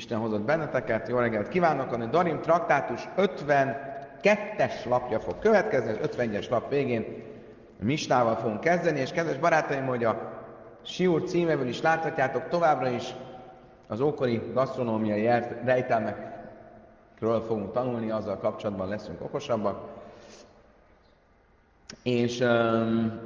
Isten 0.00 0.18
hozott 0.18 0.42
benneteket, 0.42 1.08
jó 1.08 1.18
reggelt 1.18 1.48
kívánok! 1.48 1.92
A 1.92 2.06
Darim 2.06 2.40
traktátus 2.40 3.08
52-es 3.16 4.88
lapja 4.88 5.20
fog 5.20 5.38
következni, 5.38 5.90
az 5.90 5.98
51-es 6.16 6.50
lap 6.50 6.70
végén 6.70 7.22
Misnával 7.80 8.36
fogunk 8.36 8.60
kezdeni, 8.60 9.00
és 9.00 9.10
kedves 9.10 9.36
barátaim, 9.36 9.86
hogy 9.86 10.04
a 10.04 10.32
Siúr 10.82 11.22
címéből 11.22 11.68
is 11.68 11.80
láthatjátok, 11.80 12.48
továbbra 12.48 12.88
is 12.88 13.14
az 13.86 14.00
ókori 14.00 14.42
gasztronómiai 14.54 15.22
rejtelmekről 15.64 17.40
fogunk 17.46 17.72
tanulni, 17.72 18.10
azzal 18.10 18.38
kapcsolatban 18.38 18.88
leszünk 18.88 19.20
okosabbak. 19.20 19.88
És 22.02 22.40
um, 22.40 23.20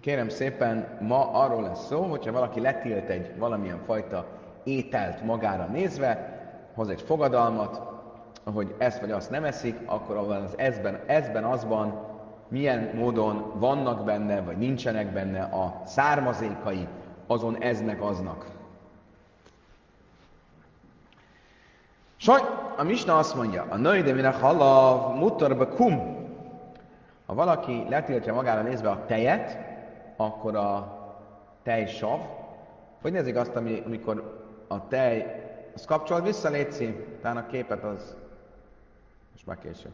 kérem 0.00 0.28
szépen, 0.28 0.98
ma 1.00 1.30
arról 1.32 1.62
lesz 1.62 1.86
szó, 1.86 2.02
hogyha 2.02 2.32
valaki 2.32 2.60
letilt 2.60 3.08
egy 3.08 3.38
valamilyen 3.38 3.80
fajta 3.86 4.42
ételt 4.64 5.24
magára 5.24 5.64
nézve, 5.64 6.38
hoz 6.74 6.88
egy 6.88 7.00
fogadalmat, 7.02 7.80
hogy 8.52 8.74
ezt 8.78 9.00
vagy 9.00 9.10
azt 9.10 9.30
nem 9.30 9.44
eszik, 9.44 9.80
akkor 9.86 10.16
az 10.16 10.58
ezben, 10.58 11.00
ezben 11.06 11.44
azban 11.44 12.12
milyen 12.48 12.90
módon 12.94 13.52
vannak 13.58 14.04
benne, 14.04 14.40
vagy 14.40 14.56
nincsenek 14.56 15.12
benne 15.12 15.42
a 15.42 15.80
származékai 15.84 16.88
azon 17.26 17.62
eznek 17.62 18.02
aznak. 18.02 18.46
Saj, 22.16 22.40
a 22.76 22.82
Misna 22.82 23.18
azt 23.18 23.34
mondja, 23.34 23.66
a 23.68 23.76
női 23.76 24.02
de 24.02 24.30
halav 24.30 25.16
mutarba 25.16 25.68
kum. 25.68 26.22
Ha 27.26 27.34
valaki 27.34 27.86
letiltja 27.88 28.34
magára 28.34 28.62
nézve 28.62 28.90
a 28.90 29.04
tejet, 29.06 29.58
akkor 30.16 30.56
a 30.56 30.98
tejsav, 31.62 32.20
hogy 33.02 33.12
nézik 33.12 33.36
azt, 33.36 33.56
ami, 33.56 33.82
amikor 33.86 34.43
a 34.66 34.88
tej, 34.88 35.42
az 35.74 35.84
kapcsol 35.84 36.20
vissza, 36.20 36.48
létszi, 36.48 37.06
talán 37.20 37.36
a 37.36 37.46
képet 37.46 37.84
az, 37.84 38.16
most 39.32 39.46
már 39.46 39.58
később. 39.58 39.92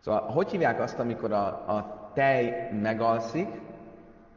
Szóval, 0.00 0.20
hogy 0.20 0.50
hívják 0.50 0.80
azt, 0.80 0.98
amikor 0.98 1.32
a, 1.32 1.46
a 1.46 2.10
tej 2.14 2.70
megalszik, 2.80 3.48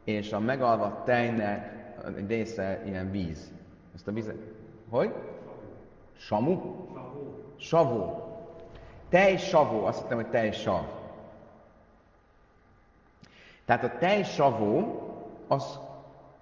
és 0.04 0.32
a 0.32 0.38
megalva 0.38 1.02
tejnek 1.04 1.74
egy 2.16 2.28
része 2.28 2.82
ilyen 2.84 3.10
víz. 3.10 3.52
Ezt 3.94 4.08
a 4.08 4.12
vizet... 4.12 4.36
Hogy? 4.90 5.14
Samu? 6.16 6.60
Savó. 7.56 8.24
Tej 9.08 9.36
savó. 9.36 9.84
Azt 9.84 10.00
hittem, 10.00 10.16
hogy 10.16 10.30
tej 10.30 10.52
sav. 10.52 10.84
Tehát 13.64 13.84
a 13.84 13.98
tej 13.98 14.22
savó, 14.22 15.02
az 15.48 15.78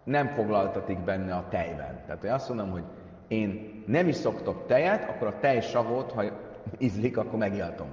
nem 0.04 0.28
foglaltatik 0.28 0.98
benne 0.98 1.34
a 1.34 1.44
tejben. 1.48 2.00
Tehát, 2.06 2.20
hogy 2.20 2.28
azt 2.28 2.48
mondom, 2.48 2.70
hogy 2.70 2.84
én 3.28 3.82
nem 3.86 4.08
is 4.08 4.14
szoktok 4.14 4.66
tejet, 4.66 5.08
akkor 5.08 5.26
a 5.26 5.38
tej 5.40 5.60
savót, 5.60 6.12
ha 6.12 6.24
ízlik, 6.78 7.16
akkor 7.16 7.38
megijatom. 7.38 7.86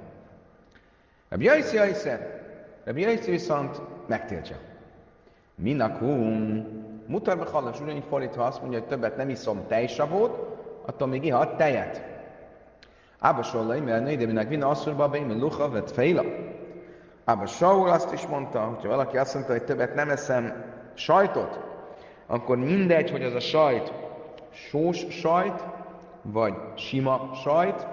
Rabbi 1.29 1.43
Jaiszi 1.43 1.75
Jaiszer, 1.75 2.41
Rabbi 2.83 3.01
Jaiszi 3.01 3.31
viszont 3.31 3.81
megtiltja. 4.07 4.55
Minakum, 5.55 6.65
mutarba 7.07 7.45
hallas, 7.45 7.81
ugyanígy 7.81 8.03
fordítva 8.09 8.45
azt 8.45 8.61
mondja, 8.61 8.79
hogy 8.79 8.87
többet 8.87 9.17
nem 9.17 9.29
iszom 9.29 9.67
tejsavót, 9.67 10.59
attól 10.85 11.07
még 11.07 11.25
ihat 11.25 11.57
tejet. 11.57 12.03
Ába 13.19 13.43
Solla, 13.43 13.79
mert 13.79 14.03
ne 14.03 14.11
ide 14.11 14.25
minek 14.25 14.47
vina 14.47 14.67
asszurba, 14.67 15.09
be 15.09 15.17
ime 15.17 15.33
lucha, 15.33 15.69
vet 15.69 15.91
fejla. 15.91 16.23
Ába 17.25 17.45
Saul 17.45 17.89
azt 17.89 18.13
is 18.13 18.27
mondta, 18.27 18.59
hogyha 18.59 18.87
valaki 18.87 19.17
azt 19.17 19.33
mondta, 19.33 19.51
hogy 19.51 19.63
többet 19.63 19.95
nem 19.95 20.09
eszem 20.09 20.63
sajtot, 20.93 21.70
akkor 22.31 22.57
mindegy, 22.57 23.11
hogy 23.11 23.23
az 23.23 23.33
a 23.33 23.39
sajt 23.39 23.93
sós 24.51 25.05
sajt, 25.09 25.65
vagy 26.21 26.53
sima 26.75 27.29
sajt, 27.43 27.87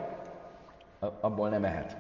abból 1.20 1.48
nem 1.48 1.64
ehet. 1.64 1.96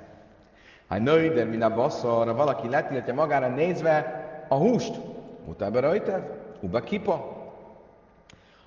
Ha 0.88 0.98
női, 0.98 1.28
de 1.28 1.44
min 1.44 1.62
a 1.62 1.74
basszarra 1.74 2.34
valaki 2.34 2.68
letiltja 2.68 3.14
magára 3.14 3.48
nézve 3.48 4.26
a 4.48 4.54
húst, 4.54 5.00
utába 5.44 5.80
rajta, 5.80 6.26
uba 6.60 6.80
kipa, 6.80 7.36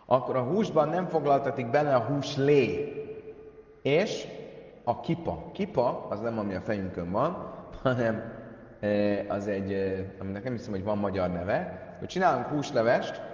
akkor 0.06 0.36
a 0.36 0.44
húsban 0.44 0.90
nem 0.90 1.08
foglaltatik 1.08 1.70
benne 1.70 1.96
a 1.96 2.00
hús 2.00 2.36
lé, 2.36 2.94
és 3.82 4.28
a 4.84 5.00
kipa. 5.00 5.52
Kipa 5.54 6.08
az 6.10 6.20
nem 6.20 6.40
ami 6.40 6.56
a 6.56 6.62
fejünkön 6.62 7.12
van, 7.12 7.54
hanem 7.84 8.34
e, 8.80 9.26
az 9.28 9.48
egy, 9.48 9.74
e, 9.74 10.14
aminek 10.20 10.44
nem 10.44 10.54
hiszem, 10.54 10.72
hogy 10.72 10.84
van 10.84 10.98
magyar 10.98 11.30
neve, 11.30 11.90
hogy 12.00 12.08
csinálunk 12.08 12.46
húslevest, 12.46 13.31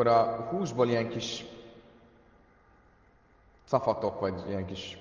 akkor 0.00 0.12
a 0.12 0.46
húsból 0.50 0.88
ilyen 0.88 1.08
kis 1.08 1.44
szafatok, 3.64 4.20
vagy 4.20 4.34
ilyen 4.48 4.66
kis 4.66 4.98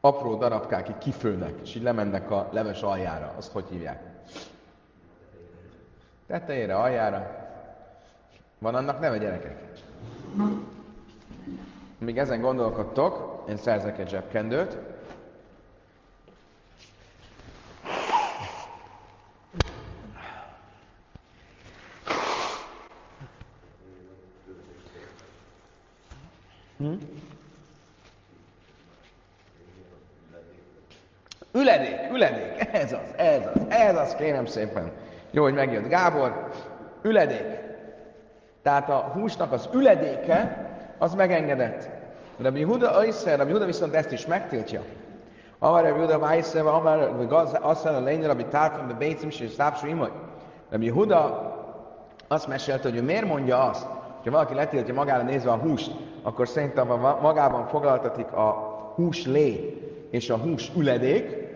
apró 0.00 0.34
darabkák 0.36 0.88
így 0.88 0.98
kifőnek, 0.98 1.54
és 1.62 1.74
így 1.74 1.82
lemennek 1.82 2.30
a 2.30 2.48
leves 2.52 2.82
aljára. 2.82 3.32
Azt 3.36 3.52
hogy 3.52 3.64
hívják? 3.70 4.02
Tetejére, 6.26 6.76
aljára. 6.76 7.46
Van 8.58 8.74
annak 8.74 9.00
neve, 9.00 9.18
gyerekek? 9.18 9.64
Míg 11.98 12.18
ezen 12.18 12.40
gondolkodtok, 12.40 13.44
én 13.48 13.56
szerzek 13.56 13.98
egy 13.98 14.08
zsebkendőt. 14.08 14.76
Hm? 26.86 26.94
Üledék, 31.52 32.12
üledék, 32.12 32.68
ez 32.72 32.92
az, 32.92 33.14
ez 33.16 33.42
az, 33.54 33.60
ez 33.68 33.96
az, 33.96 34.14
kérem 34.14 34.46
szépen. 34.46 34.90
Jó, 35.30 35.42
hogy 35.42 35.54
megjött 35.54 35.88
Gábor. 35.88 36.50
Üledék. 37.02 37.58
Tehát 38.62 38.90
a 38.90 39.10
húsnak 39.14 39.52
az 39.52 39.68
üledéke, 39.72 40.66
az 40.98 41.14
megengedett. 41.14 41.88
Rabbi 42.38 42.62
Huda 42.62 42.90
Aiszer, 42.90 43.38
Rabbi 43.38 43.52
Huda 43.52 43.64
viszont 43.64 43.94
ezt 43.94 44.12
is 44.12 44.26
megtiltja. 44.26 44.82
Amar 45.58 45.82
Rabbi 45.82 46.00
Huda 46.00 46.18
Aiszer, 46.18 46.62
vagy 46.62 47.28
azt 47.60 47.86
a 47.86 48.00
lényel, 48.00 48.28
Rabbi 48.28 48.44
Tárfon, 48.44 48.86
be 48.86 48.94
Bécim, 48.94 49.28
és 49.28 49.50
Szápsú 49.56 49.86
Imaj. 49.86 50.10
Rabbi 50.70 50.88
Huda 50.88 51.54
azt 52.28 52.46
mesélte, 52.46 52.88
hogy 52.88 52.98
ő 52.98 53.02
miért 53.02 53.26
mondja 53.26 53.62
azt, 53.62 53.86
hogy 54.22 54.32
valaki 54.32 54.54
letiltja 54.54 54.94
magára 54.94 55.22
nézve 55.22 55.50
a 55.50 55.56
húst, 55.56 55.90
akkor 56.26 56.48
szerintem 56.48 56.86
magában 57.22 57.66
foglaltatik 57.66 58.32
a 58.32 58.50
hús 58.94 59.26
lé 59.26 59.80
és 60.10 60.30
a 60.30 60.36
hús 60.36 60.72
üledék, 60.76 61.46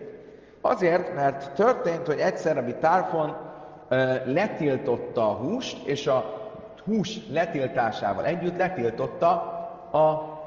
Azért, 0.61 1.15
mert 1.15 1.51
történt, 1.51 2.07
hogy 2.07 2.19
egyszer 2.19 2.57
a 2.57 2.77
Tárfon 2.79 3.35
letiltotta 4.25 5.29
a 5.29 5.33
húst, 5.33 5.87
és 5.87 6.07
a 6.07 6.23
hús 6.85 7.27
letiltásával 7.29 8.25
együtt 8.25 8.57
letiltotta 8.57 9.29
a, 9.91 10.39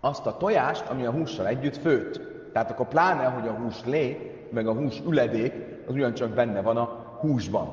azt 0.00 0.26
a 0.26 0.36
tojást, 0.36 0.88
ami 0.88 1.04
a 1.04 1.10
hússal 1.10 1.46
együtt 1.46 1.76
főtt. 1.76 2.20
Tehát 2.52 2.70
akkor 2.70 2.88
pláne, 2.88 3.24
hogy 3.24 3.48
a 3.48 3.52
hús 3.52 3.84
lé, 3.84 4.34
meg 4.50 4.66
a 4.66 4.72
hús 4.72 5.02
üledék, 5.08 5.54
az 5.86 5.94
ugyancsak 5.94 6.30
benne 6.30 6.60
van 6.60 6.76
a 6.76 6.84
húsban. 7.20 7.68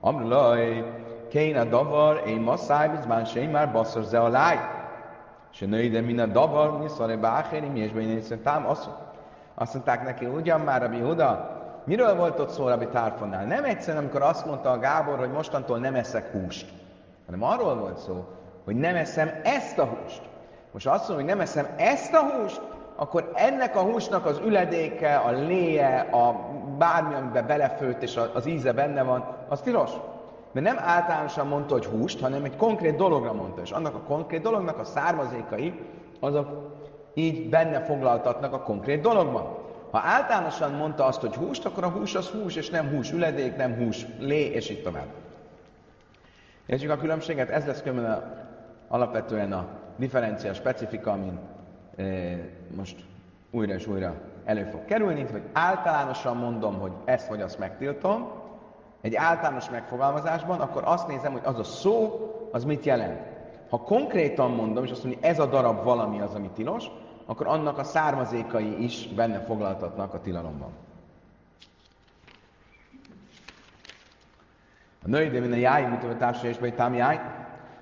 Amrulaj, 0.00 0.92
kéne 1.28 1.64
davar, 1.64 2.22
én 2.26 2.40
masszáj, 2.40 2.88
bizmán 2.88 3.50
már 3.50 3.72
basszor 3.72 4.02
ze 4.02 4.20
a 4.20 4.28
láj. 4.28 4.77
Se 5.58 5.66
női, 5.66 5.88
de 5.88 6.00
minden 6.00 6.32
davar, 6.32 6.90
báhéri, 7.20 7.66
mi 7.66 7.80
és 8.00 8.24
tám, 8.42 8.66
azt 8.66 8.88
azt 9.54 9.74
mondták 9.74 10.04
neki, 10.04 10.26
ugyan 10.26 10.60
már, 10.60 10.80
Rabbi 10.80 11.00
Huda, 11.00 11.50
miről 11.84 12.16
volt 12.16 12.38
ott 12.38 12.48
szó 12.48 12.68
Rabbi 12.68 12.86
Tárfonnál? 12.86 13.44
Nem 13.44 13.64
egyszerűen, 13.64 14.02
amikor 14.02 14.22
azt 14.22 14.46
mondta 14.46 14.70
a 14.70 14.78
Gábor, 14.78 15.18
hogy 15.18 15.30
mostantól 15.30 15.78
nem 15.78 15.94
eszek 15.94 16.32
húst, 16.32 16.72
hanem 17.26 17.42
arról 17.42 17.74
volt 17.74 17.98
szó, 17.98 18.24
hogy 18.64 18.76
nem 18.76 18.96
eszem 18.96 19.30
ezt 19.44 19.78
a 19.78 19.84
húst. 19.84 20.22
Most 20.72 20.86
azt 20.86 21.08
mondom, 21.08 21.26
hogy 21.26 21.34
nem 21.34 21.40
eszem 21.40 21.66
ezt 21.76 22.14
a 22.14 22.20
húst, 22.20 22.60
akkor 22.96 23.30
ennek 23.34 23.76
a 23.76 23.80
húsnak 23.80 24.26
az 24.26 24.40
üledéke, 24.44 25.16
a 25.16 25.30
léje, 25.30 25.98
a 25.98 26.34
bármi, 26.78 27.14
amiben 27.14 27.46
belefőtt 27.46 28.02
és 28.02 28.20
az 28.34 28.46
íze 28.46 28.72
benne 28.72 29.02
van, 29.02 29.24
az 29.48 29.60
tilos. 29.60 29.90
Mert 30.52 30.66
nem 30.66 30.78
általánosan 30.78 31.46
mondta, 31.46 31.74
hogy 31.74 31.86
húst, 31.86 32.20
hanem 32.20 32.44
egy 32.44 32.56
konkrét 32.56 32.96
dologra 32.96 33.32
mondta, 33.32 33.60
és 33.60 33.70
annak 33.70 33.94
a 33.94 34.00
konkrét 34.00 34.42
dolognak 34.42 34.78
a 34.78 34.84
származékai, 34.84 35.80
azok 36.20 36.76
így 37.14 37.48
benne 37.48 37.80
foglaltatnak 37.80 38.52
a 38.52 38.62
konkrét 38.62 39.00
dologban. 39.00 39.56
Ha 39.90 40.00
általánosan 40.04 40.72
mondta 40.72 41.04
azt, 41.04 41.20
hogy 41.20 41.34
húst, 41.34 41.64
akkor 41.64 41.84
a 41.84 41.88
hús 41.88 42.14
az 42.14 42.28
hús, 42.28 42.56
és 42.56 42.70
nem 42.70 42.88
hús 42.88 43.12
üledék, 43.12 43.56
nem 43.56 43.74
hús 43.74 44.06
lé, 44.18 44.44
és 44.44 44.70
így 44.70 44.82
tovább. 44.82 45.06
Értjük 46.66 46.90
a 46.90 46.96
különbséget? 46.96 47.50
Ez 47.50 47.66
lesz 47.66 47.82
a, 47.86 48.22
alapvetően 48.88 49.52
a 49.52 49.66
differencia 49.96 50.54
specifika, 50.54 51.10
amin 51.10 51.38
e, 51.96 52.04
most 52.76 53.04
újra 53.50 53.74
és 53.74 53.86
újra 53.86 54.14
elő 54.44 54.64
fog 54.64 54.84
kerülni, 54.84 55.26
hogy 55.30 55.42
általánosan 55.52 56.36
mondom, 56.36 56.78
hogy 56.78 56.92
ezt 57.04 57.28
vagy 57.28 57.40
azt 57.40 57.58
megtiltom, 57.58 58.30
egy 59.00 59.14
általános 59.14 59.70
megfogalmazásban, 59.70 60.60
akkor 60.60 60.82
azt 60.84 61.08
nézem, 61.08 61.32
hogy 61.32 61.42
az 61.44 61.58
a 61.58 61.64
szó, 61.64 62.30
az 62.52 62.64
mit 62.64 62.84
jelent. 62.84 63.20
Ha 63.70 63.78
konkrétan 63.78 64.50
mondom, 64.50 64.84
és 64.84 64.90
azt 64.90 65.04
mondja, 65.04 65.28
ez 65.28 65.38
a 65.38 65.46
darab 65.46 65.84
valami 65.84 66.20
az, 66.20 66.34
ami 66.34 66.50
tilos, 66.54 66.86
akkor 67.26 67.46
annak 67.46 67.78
a 67.78 67.84
származékai 67.84 68.82
is 68.82 69.08
benne 69.08 69.40
foglaltatnak 69.40 70.14
a 70.14 70.20
tilalomban. 70.20 70.70
A 75.04 75.08
női, 75.08 75.28
de 75.28 75.40
minden 75.40 75.58
jáj, 75.58 75.86
mint 75.88 76.04
a 76.04 76.16
társadalmi 76.16 76.72
tám 76.72 76.94
jáj, 76.94 77.20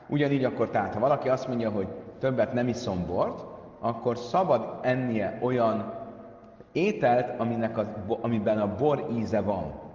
ugyanígy 0.06 0.44
akkor 0.44 0.68
tehát, 0.68 0.94
ha 0.94 1.00
valaki 1.00 1.28
azt 1.28 1.48
mondja, 1.48 1.70
hogy 1.70 1.86
többet 2.18 2.52
nem 2.52 2.68
iszom 2.68 3.06
bort, 3.06 3.44
akkor 3.80 4.18
szabad 4.18 4.78
ennie 4.82 5.38
olyan 5.42 5.94
ételt, 6.72 7.40
aminek 7.40 7.78
a, 7.78 7.86
amiben 8.20 8.58
a 8.58 8.74
bor 8.76 9.06
íze 9.12 9.40
van. 9.40 9.85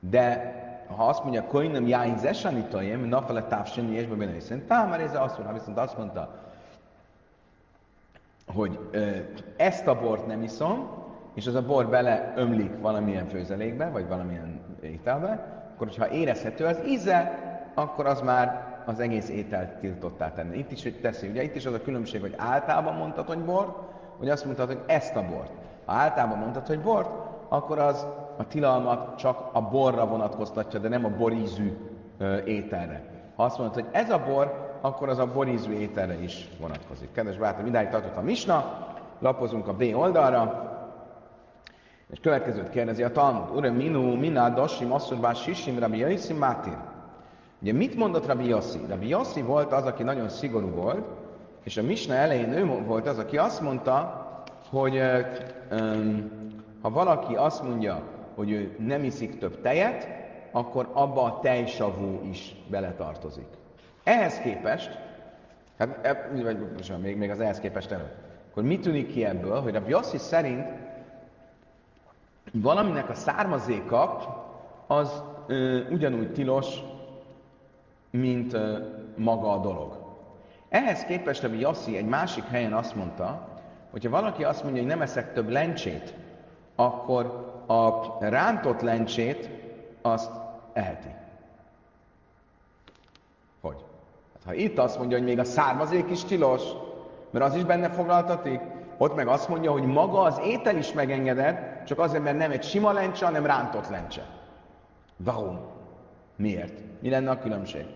De 0.00 0.54
ha 0.96 1.06
azt 1.06 1.22
mondja, 1.22 1.44
hogy 1.48 1.70
nem 1.70 1.86
jáin 1.86 2.18
zesanitajem, 2.18 3.00
napele 3.00 3.42
távsemi 3.42 3.94
és 3.94 4.06
benne 4.06 4.32
hiszen 4.32 4.66
támaréze 4.66 5.20
azt 5.20 5.38
mondja, 5.38 5.54
viszont 5.54 5.78
azt 5.78 5.98
mondta, 5.98 6.34
hogy 8.46 8.78
ezt 9.56 9.86
a 9.86 10.00
bort 10.00 10.26
nem 10.26 10.42
iszom, 10.42 10.88
és 11.34 11.46
az 11.46 11.54
a 11.54 11.62
bor 11.62 11.88
bele 11.88 12.32
ömlik 12.36 12.80
valamilyen 12.80 13.28
főzelékbe, 13.28 13.88
vagy 13.88 14.08
valamilyen 14.08 14.60
ételbe, 14.80 15.62
akkor 15.74 15.88
ha 15.98 16.08
érezhető 16.08 16.64
az 16.64 16.80
íze, 16.86 17.38
akkor 17.74 18.06
az 18.06 18.20
már 18.20 18.74
az 18.86 19.00
egész 19.00 19.28
ételt 19.28 19.70
tiltottá 19.70 20.32
tenni. 20.32 20.58
Itt 20.58 20.70
is 20.70 20.82
hogy 20.82 21.00
teszi, 21.00 21.28
ugye 21.28 21.42
itt 21.42 21.54
is 21.54 21.66
az 21.66 21.74
a 21.74 21.82
különbség, 21.82 22.20
hogy 22.20 22.34
általában 22.36 22.94
mondtad, 22.94 23.26
hogy 23.26 23.44
bort, 23.44 23.76
vagy 24.18 24.28
azt 24.28 24.44
mondtad, 24.44 24.66
hogy 24.66 24.82
ezt 24.86 25.16
a 25.16 25.26
bort. 25.26 25.52
Ha 25.84 25.92
általában 25.92 26.38
mondtad, 26.38 26.66
hogy 26.66 26.80
bort, 26.80 27.10
akkor 27.48 27.78
az 27.78 28.06
a 28.36 28.46
tilalmat 28.46 29.18
csak 29.18 29.48
a 29.52 29.60
borra 29.60 30.06
vonatkoztatja, 30.06 30.78
de 30.78 30.88
nem 30.88 31.04
a 31.04 31.16
borízű 31.16 31.76
ételre. 32.44 33.02
Ha 33.36 33.44
azt 33.44 33.58
mondod, 33.58 33.74
hogy 33.74 33.86
ez 33.92 34.10
a 34.10 34.22
bor, 34.26 34.78
akkor 34.80 35.08
az 35.08 35.18
a 35.18 35.32
borízű 35.32 35.72
ételre 35.72 36.22
is 36.22 36.48
vonatkozik. 36.60 37.12
Kedves 37.12 37.36
barátom, 37.36 37.66
idáig 37.66 37.88
tartott 37.88 38.16
a 38.16 38.22
misna, 38.22 38.86
lapozunk 39.18 39.68
a 39.68 39.74
B 39.74 39.82
oldalra, 39.94 40.70
és 42.10 42.20
következőt 42.20 42.70
kérdezi 42.70 43.02
a 43.02 43.12
Talmud. 43.12 43.56
Ure 43.56 43.70
minu, 43.70 44.16
mina, 44.16 44.48
dosim, 44.48 44.92
asszurvás, 44.92 45.42
sisim, 45.42 45.78
rabbi 45.78 45.98
jaisim, 45.98 46.36
mátir. 46.36 46.76
Ugye 47.62 47.72
mit 47.72 47.96
mondott 47.96 48.26
Rabbi 48.26 48.48
Yossi? 48.48 48.78
Rabbi 48.88 49.08
Yossi 49.08 49.42
volt 49.42 49.72
az, 49.72 49.84
aki 49.84 50.02
nagyon 50.02 50.28
szigorú 50.28 50.68
volt, 50.68 51.06
és 51.64 51.76
a 51.76 51.82
Misna 51.82 52.14
elején 52.14 52.52
ő 52.52 52.84
volt 52.86 53.06
az, 53.06 53.18
aki 53.18 53.38
azt 53.38 53.60
mondta, 53.60 54.26
hogy 54.70 55.00
um, 55.70 56.30
ha 56.82 56.90
valaki 56.90 57.34
azt 57.34 57.62
mondja, 57.62 58.02
hogy 58.36 58.50
ő 58.50 58.76
nem 58.78 59.04
iszik 59.04 59.38
több 59.38 59.60
tejet, 59.60 60.08
akkor 60.50 60.90
abba 60.92 61.22
a 61.22 61.38
tejsavú 61.40 62.20
is 62.30 62.54
beletartozik. 62.68 63.48
Ehhez 64.04 64.38
képest, 64.38 64.98
hát, 65.78 66.06
e, 66.06 66.30
vagy 66.42 66.58
most 66.76 66.98
még, 67.02 67.16
még 67.16 67.30
az 67.30 67.40
ehhez 67.40 67.60
képest 67.60 67.90
előtt, 67.90 68.14
akkor 68.50 68.62
mi 68.62 68.78
tűnik 68.78 69.12
ki 69.12 69.24
ebből, 69.24 69.60
hogy 69.60 69.76
a 69.76 69.82
Yossi 69.86 70.18
szerint 70.18 70.66
valaminek 72.52 73.08
a 73.08 73.14
származéka 73.14 74.34
az 74.86 75.22
ö, 75.46 75.88
ugyanúgy 75.90 76.32
tilos, 76.32 76.66
mint 78.10 78.52
ö, 78.52 78.78
maga 79.16 79.52
a 79.52 79.58
dolog. 79.58 80.04
Ehhez 80.68 81.04
képest 81.04 81.44
a 81.44 81.48
Yossi 81.48 81.96
egy 81.96 82.06
másik 82.06 82.44
helyen 82.44 82.72
azt 82.72 82.94
mondta, 82.94 83.48
hogyha 83.90 84.10
valaki 84.10 84.44
azt 84.44 84.62
mondja, 84.62 84.80
hogy 84.82 84.90
nem 84.90 85.02
eszek 85.02 85.32
több 85.32 85.48
lencsét, 85.48 86.14
akkor 86.74 87.54
a 87.66 88.16
rántott 88.20 88.80
lencsét 88.80 89.50
azt 90.02 90.30
eheti. 90.72 91.14
Hogy? 93.60 93.84
Hát, 94.34 94.42
ha 94.44 94.52
itt 94.54 94.78
azt 94.78 94.98
mondja, 94.98 95.16
hogy 95.16 95.26
még 95.26 95.38
a 95.38 95.44
származék 95.44 96.10
is 96.10 96.24
tilos, 96.24 96.62
mert 97.30 97.44
az 97.44 97.54
is 97.54 97.64
benne 97.64 97.90
foglaltatik, 97.90 98.60
ott 98.98 99.14
meg 99.14 99.28
azt 99.28 99.48
mondja, 99.48 99.72
hogy 99.72 99.84
maga 99.84 100.20
az 100.20 100.40
étel 100.44 100.76
is 100.76 100.92
megengedett, 100.92 101.84
csak 101.84 101.98
azért, 101.98 102.22
mert 102.22 102.38
nem 102.38 102.50
egy 102.50 102.62
sima 102.64 102.92
lencse, 102.92 103.24
hanem 103.24 103.46
rántott 103.46 103.88
lencse. 103.88 104.26
Vaum. 105.16 105.58
Miért? 106.36 106.80
Mi 107.00 107.10
lenne 107.10 107.30
a 107.30 107.38
különbség? 107.38 107.86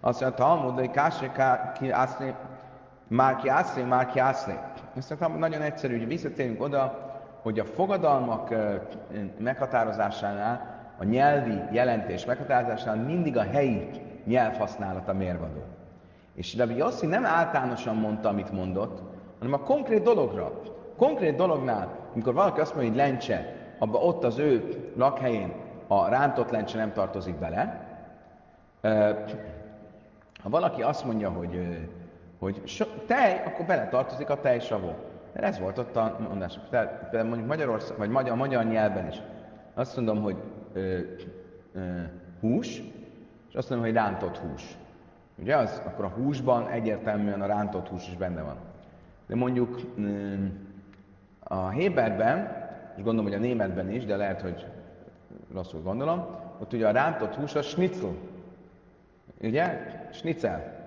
Azt 0.00 0.20
mondja, 0.20 0.44
Talmud, 0.44 0.74
hogy 0.74 0.90
kásé, 0.90 1.30
ki 1.78 1.90
ászlé, 1.90 2.34
már 3.08 3.36
ki 3.36 3.48
ászlé. 4.18 4.54
Azt 4.96 5.20
mondja, 5.20 5.38
nagyon 5.38 5.62
egyszerű, 5.62 5.98
hogy 5.98 6.06
visszatérünk 6.06 6.62
oda, 6.62 7.09
hogy 7.42 7.58
a 7.58 7.64
fogadalmak 7.64 8.54
meghatározásánál, 9.38 10.78
a 10.98 11.04
nyelvi 11.04 11.60
jelentés 11.72 12.24
meghatározásánál 12.24 13.04
mindig 13.04 13.36
a 13.36 13.42
helyi 13.42 13.90
nyelvhasználata 14.24 15.12
mérvadó. 15.12 15.62
És 16.34 16.56
Rabbi 16.56 16.76
Yossi 16.76 17.06
nem 17.06 17.26
általánosan 17.26 17.96
mondta, 17.96 18.28
amit 18.28 18.52
mondott, 18.52 19.02
hanem 19.38 19.54
a 19.54 19.58
konkrét 19.64 20.02
dologra. 20.02 20.60
Konkrét 20.96 21.36
dolognál, 21.36 21.88
amikor 22.14 22.34
valaki 22.34 22.60
azt 22.60 22.74
mondja, 22.74 22.92
hogy 22.92 23.00
lencse, 23.00 23.54
abba 23.78 23.98
ott 23.98 24.24
az 24.24 24.38
ő 24.38 24.68
lakhelyén 24.96 25.52
a 25.86 26.08
rántott 26.08 26.50
lencse 26.50 26.78
nem 26.78 26.92
tartozik 26.92 27.34
bele. 27.34 27.88
Ha 30.42 30.48
valaki 30.48 30.82
azt 30.82 31.04
mondja, 31.04 31.30
hogy, 31.30 31.78
hogy 32.38 32.62
tej, 33.06 33.42
akkor 33.46 33.64
bele 33.66 33.88
tartozik 33.88 34.30
a 34.30 34.40
tejsavó. 34.40 34.94
Mert 35.32 35.46
ez 35.46 35.58
volt 35.58 35.78
ott 35.78 35.96
a 35.96 36.16
mondás. 36.28 36.58
Tehát 36.70 37.12
mondjuk 37.12 37.46
Magyarország, 37.46 37.98
vagy 37.98 38.10
magyar, 38.10 38.36
magyar 38.36 38.64
nyelven 38.64 39.08
is. 39.08 39.22
Azt 39.74 39.96
mondom, 39.96 40.22
hogy 40.22 40.36
ö, 40.72 40.98
ö, 41.72 41.80
hús, 42.40 42.82
és 43.48 43.54
azt 43.54 43.70
mondom, 43.70 43.86
hogy 43.86 43.96
rántott 43.96 44.36
hús. 44.36 44.76
Ugye 45.38 45.56
az? 45.56 45.82
Akkor 45.86 46.04
a 46.04 46.08
húsban 46.08 46.68
egyértelműen 46.68 47.40
a 47.40 47.46
rántott 47.46 47.88
hús 47.88 48.08
is 48.08 48.16
benne 48.16 48.42
van. 48.42 48.56
De 49.26 49.34
mondjuk 49.34 49.80
ö, 49.98 50.34
a 51.38 51.68
Héberben, 51.68 52.38
és 52.96 53.02
gondolom, 53.02 53.30
hogy 53.30 53.40
a 53.40 53.44
németben 53.44 53.90
is, 53.90 54.04
de 54.04 54.16
lehet, 54.16 54.40
hogy 54.40 54.66
rosszul 55.52 55.82
gondolom, 55.82 56.26
ott 56.58 56.72
ugye 56.72 56.88
a 56.88 56.92
rántott 56.92 57.34
hús 57.34 57.54
a 57.54 57.62
schnitzel. 57.62 58.14
Ugye? 59.40 59.86
Schnitzel 60.12 60.79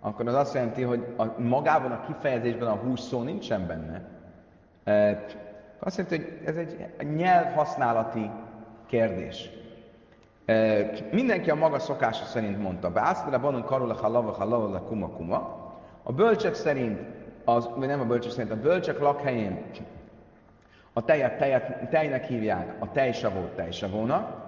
akkor 0.00 0.28
az 0.28 0.34
azt 0.34 0.54
jelenti, 0.54 0.82
hogy 0.82 1.06
a, 1.16 1.24
magában 1.40 1.90
a 1.90 2.04
kifejezésben 2.06 2.68
a 2.68 2.74
hús 2.74 3.00
szó 3.00 3.22
nincsen 3.22 3.66
benne. 3.66 4.02
E, 4.84 5.24
azt 5.78 5.96
jelenti, 5.96 6.16
hogy 6.16 6.38
ez 6.44 6.56
egy 6.56 7.14
nyelvhasználati 7.14 8.30
kérdés. 8.86 9.50
E, 10.44 10.84
mindenki 11.12 11.50
a 11.50 11.54
maga 11.54 11.78
szokása 11.78 12.24
szerint 12.24 12.62
mondta. 12.62 12.90
Beásztele 12.90 13.38
banunk 13.38 13.64
karul 13.64 13.90
a 13.90 13.94
halava 13.94 14.32
halava 14.32 14.80
kuma 14.80 15.08
kuma. 15.08 15.66
A 16.02 16.12
bölcsek 16.12 16.54
szerint, 16.54 17.00
az, 17.44 17.68
vagy 17.76 17.88
nem 17.88 18.00
a 18.00 18.04
bölcsek 18.04 18.30
szerint, 18.30 18.52
a 18.52 18.60
bölcsek 18.60 18.98
lakhelyén 18.98 19.64
a 20.98 21.04
tejet, 21.04 21.38
tejet 21.38 21.88
tejnek 21.90 22.24
hívják, 22.24 22.74
a 22.78 22.92
tejsavót 22.92 23.54
tejsavónak. 23.54 24.46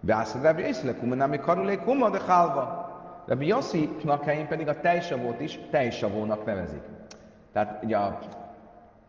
Beásztele, 0.00 0.66
észre 0.66 0.94
kuma, 0.94 1.14
nem 1.14 1.40
karulé 1.40 1.76
kuma, 1.76 2.10
de 2.10 2.18
halva. 2.18 2.87
Rabbi 3.28 3.46
Yossi 3.46 3.96
helyén 4.24 4.46
pedig 4.46 4.68
a 4.68 4.80
tejsavót 4.80 5.40
is 5.40 5.60
tejsavónak 5.70 6.44
nevezik. 6.44 6.82
Tehát 7.52 7.84
ugye 7.84 7.96
a, 7.96 8.18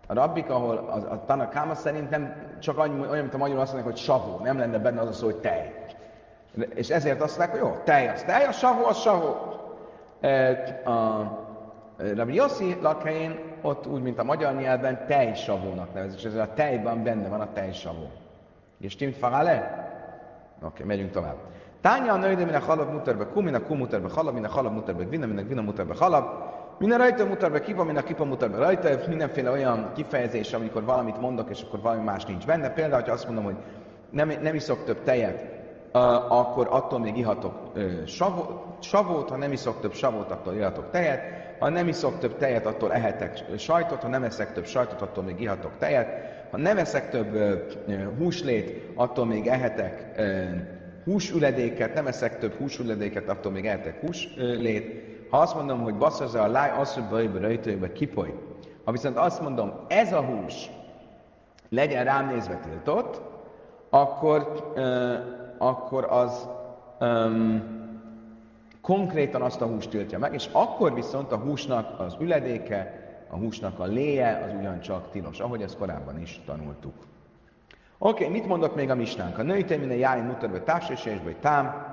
a 0.08 0.14
rabbik, 0.14 0.50
ahol 0.50 0.78
a, 0.78 1.12
a 1.12 1.26
Tanakáma 1.26 1.76
szerint 1.76 2.10
nem 2.10 2.36
csak 2.60 2.78
annyi, 2.78 3.00
olyan, 3.00 3.22
mint 3.22 3.34
a 3.34 3.38
magyarul 3.38 3.62
azt 3.62 3.74
mondják, 3.74 3.94
hogy 3.94 4.04
savó, 4.04 4.40
nem 4.44 4.58
lenne 4.58 4.78
benne 4.78 5.02
az 5.02 5.08
a 5.08 5.12
szó, 5.12 5.26
hogy 5.26 5.36
tej. 5.36 5.86
És 6.76 6.90
ezért 6.90 7.22
azt 7.22 7.38
mondják, 7.38 7.62
hogy 7.62 7.70
jó, 7.70 7.78
tej 7.84 8.08
az 8.08 8.24
tej, 8.24 8.46
a 8.46 8.52
savó 8.52 8.86
az 8.86 8.98
savó. 8.98 9.36
E, 10.22 10.50
a 10.86 11.28
Rabbi 11.98 12.34
Yossi 12.34 12.78
lakhelyén 12.82 13.40
ott 13.62 13.88
úgy, 13.88 14.02
mint 14.02 14.20
a 14.20 14.24
magyar 14.24 14.56
nyelven, 14.56 15.06
tejsavónak 15.08 15.94
nevezik, 15.94 16.20
és 16.20 16.26
ezzel 16.26 16.42
a 16.42 16.54
tejben 16.54 17.04
benne 17.04 17.28
van 17.28 17.42
a 17.42 17.54
tejsavó. 17.54 18.10
És 18.80 18.92
stimmt 18.92 19.16
fagale? 19.16 19.54
Oké, 20.58 20.66
okay, 20.66 20.86
megyünk 20.86 21.12
tovább. 21.12 21.36
Tánya 21.82 22.14
a 22.14 22.18
nőide, 22.18 22.46
min 22.46 22.54
a 22.54 22.60
halab 22.60 22.92
muterbe 22.92 23.26
kum, 23.26 23.44
min 23.44 23.54
a 23.54 23.60
kum 23.60 23.78
muterbe 23.78 24.10
halab, 24.14 24.34
min 24.34 24.46
a 24.46 24.50
halab 24.50 24.74
muterbe 24.74 25.04
gvina, 25.04 25.26
min 25.26 25.38
a 25.38 25.42
gvina 25.42 25.62
muterbe 25.62 25.94
min 26.80 26.92
a 26.92 26.98
rajta 26.98 27.26
muterbe 27.26 27.60
kipa, 27.60 27.84
min 27.84 27.98
a 27.98 28.04
kipa 28.04 28.24
muterbe 28.24 28.58
rajta, 28.58 28.90
mindenféle 29.08 29.52
olyan 29.52 29.92
kifejezés, 29.96 30.54
amikor 30.54 30.84
valamit 30.84 31.22
mondok, 31.22 31.50
és 31.50 31.62
akkor 31.62 31.82
valami 31.82 32.04
más 32.04 32.26
nincs 32.26 32.46
benne. 32.46 32.70
Például, 32.70 33.04
ha 33.04 33.12
azt 33.12 33.26
mondom, 33.26 33.44
hogy 33.44 33.56
nem, 34.10 34.32
nem 34.42 34.56
iszok 34.56 34.84
több 34.84 35.04
tejet, 35.04 35.42
uh, 35.94 36.40
akkor 36.40 36.68
attól 36.72 37.00
még 37.00 37.18
ihatok 37.18 37.54
uh, 37.76 38.06
savó, 38.06 38.64
savót, 38.80 39.30
ha 39.30 39.38
nem 39.38 39.52
iszok 39.52 39.80
több 39.80 39.94
savót, 39.94 40.32
attól 40.32 40.54
ihatok 40.54 40.92
tejet, 40.92 41.22
ha 41.60 41.70
nem 41.70 41.88
iszok 41.88 42.20
több 42.20 42.38
tejet, 42.38 42.66
attól 42.66 42.94
ehetek 42.94 43.44
sajtot, 43.58 44.02
ha 44.02 44.08
nem 44.08 44.24
eszek 44.24 44.54
több 44.54 44.66
sajtot, 44.66 45.02
attól 45.02 45.24
még 45.24 45.42
ihatok 45.42 45.72
tejet, 45.78 46.08
ha 46.52 46.58
nem 46.58 46.78
eszek 46.78 47.10
több 47.10 47.34
uh, 47.34 48.04
húslét, 48.18 48.92
attól 48.96 49.26
még 49.26 49.48
ehetek 49.48 50.12
uh, 50.18 50.79
húsüledéket, 51.04 51.94
nem 51.94 52.08
eszek 52.08 52.40
több 52.40 52.54
húsüledéket, 52.54 53.30
attól 53.30 53.52
még 53.52 53.66
eltek 53.66 54.00
húslét. 54.00 55.04
Ha 55.30 55.38
azt 55.38 55.56
mondom, 55.56 55.82
hogy 55.82 55.96
basszaza 55.96 56.42
a 56.42 56.48
láj, 56.48 56.72
az, 56.80 56.94
hogy 56.94 57.04
bajba 57.04 57.40
rejtőjébe 57.40 57.92
kipoly. 57.92 58.34
Ha 58.84 58.92
viszont 58.92 59.18
azt 59.18 59.42
mondom, 59.42 59.74
ez 59.88 60.14
a 60.14 60.22
hús 60.22 60.70
legyen 61.70 62.04
rám 62.04 62.28
nézve 62.28 62.60
tiltott, 62.60 63.22
akkor, 63.90 64.72
uh, 64.76 65.14
akkor 65.58 66.08
az 66.10 66.48
um, 67.00 67.78
konkrétan 68.82 69.42
azt 69.42 69.62
a 69.62 69.66
húst 69.66 69.90
tiltja 69.90 70.20
meg, 70.20 70.34
és 70.34 70.50
akkor 70.52 70.94
viszont 70.94 71.32
a 71.32 71.38
húsnak 71.38 72.00
az 72.00 72.16
üledéke, 72.20 73.08
a 73.30 73.36
húsnak 73.36 73.80
a 73.80 73.86
léje 73.86 74.44
az 74.46 74.60
ugyancsak 74.60 75.10
tilos, 75.12 75.40
ahogy 75.40 75.62
ezt 75.62 75.78
korábban 75.78 76.22
is 76.22 76.42
tanultuk. 76.46 76.94
Oké, 78.02 78.24
okay, 78.24 78.38
mit 78.38 78.48
mondott 78.48 78.76
még 78.76 78.90
a 78.90 78.96
misnánk? 78.96 79.38
A 79.38 79.42
női 79.44 79.66
minden 79.70 79.98
jáin 79.98 80.24
mutatva 80.24 80.64
társasés, 80.64 81.20
vagy 81.24 81.38
tám, 81.38 81.86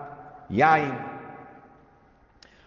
jáin. 0.49 1.15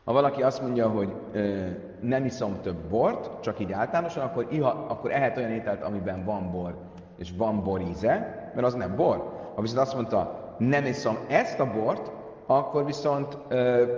Ha 0.03 0.13
valaki 0.13 0.43
azt 0.43 0.61
mondja, 0.61 0.89
hogy 0.89 1.13
ö, 1.31 1.67
nem 1.99 2.25
iszom 2.25 2.61
több 2.61 2.75
bort, 2.75 3.41
csak 3.41 3.59
így 3.59 3.71
általánosan, 3.71 4.23
akkor, 4.23 4.47
iha, 4.49 4.85
akkor 4.89 5.11
ehet 5.11 5.37
olyan 5.37 5.51
ételt, 5.51 5.83
amiben 5.83 6.25
van 6.25 6.51
bor, 6.51 6.75
és 7.17 7.31
van 7.37 7.63
bor 7.63 7.81
íze, 7.81 8.13
mert 8.55 8.67
az 8.67 8.73
nem 8.73 8.95
bor. 8.95 9.51
Ha 9.55 9.61
viszont 9.61 9.79
azt 9.79 9.95
mondta, 9.95 10.53
nem 10.57 10.85
iszom 10.85 11.17
ezt 11.27 11.59
a 11.59 11.71
bort, 11.71 12.11
akkor 12.45 12.85
viszont 12.85 13.37
ö, 13.47 13.97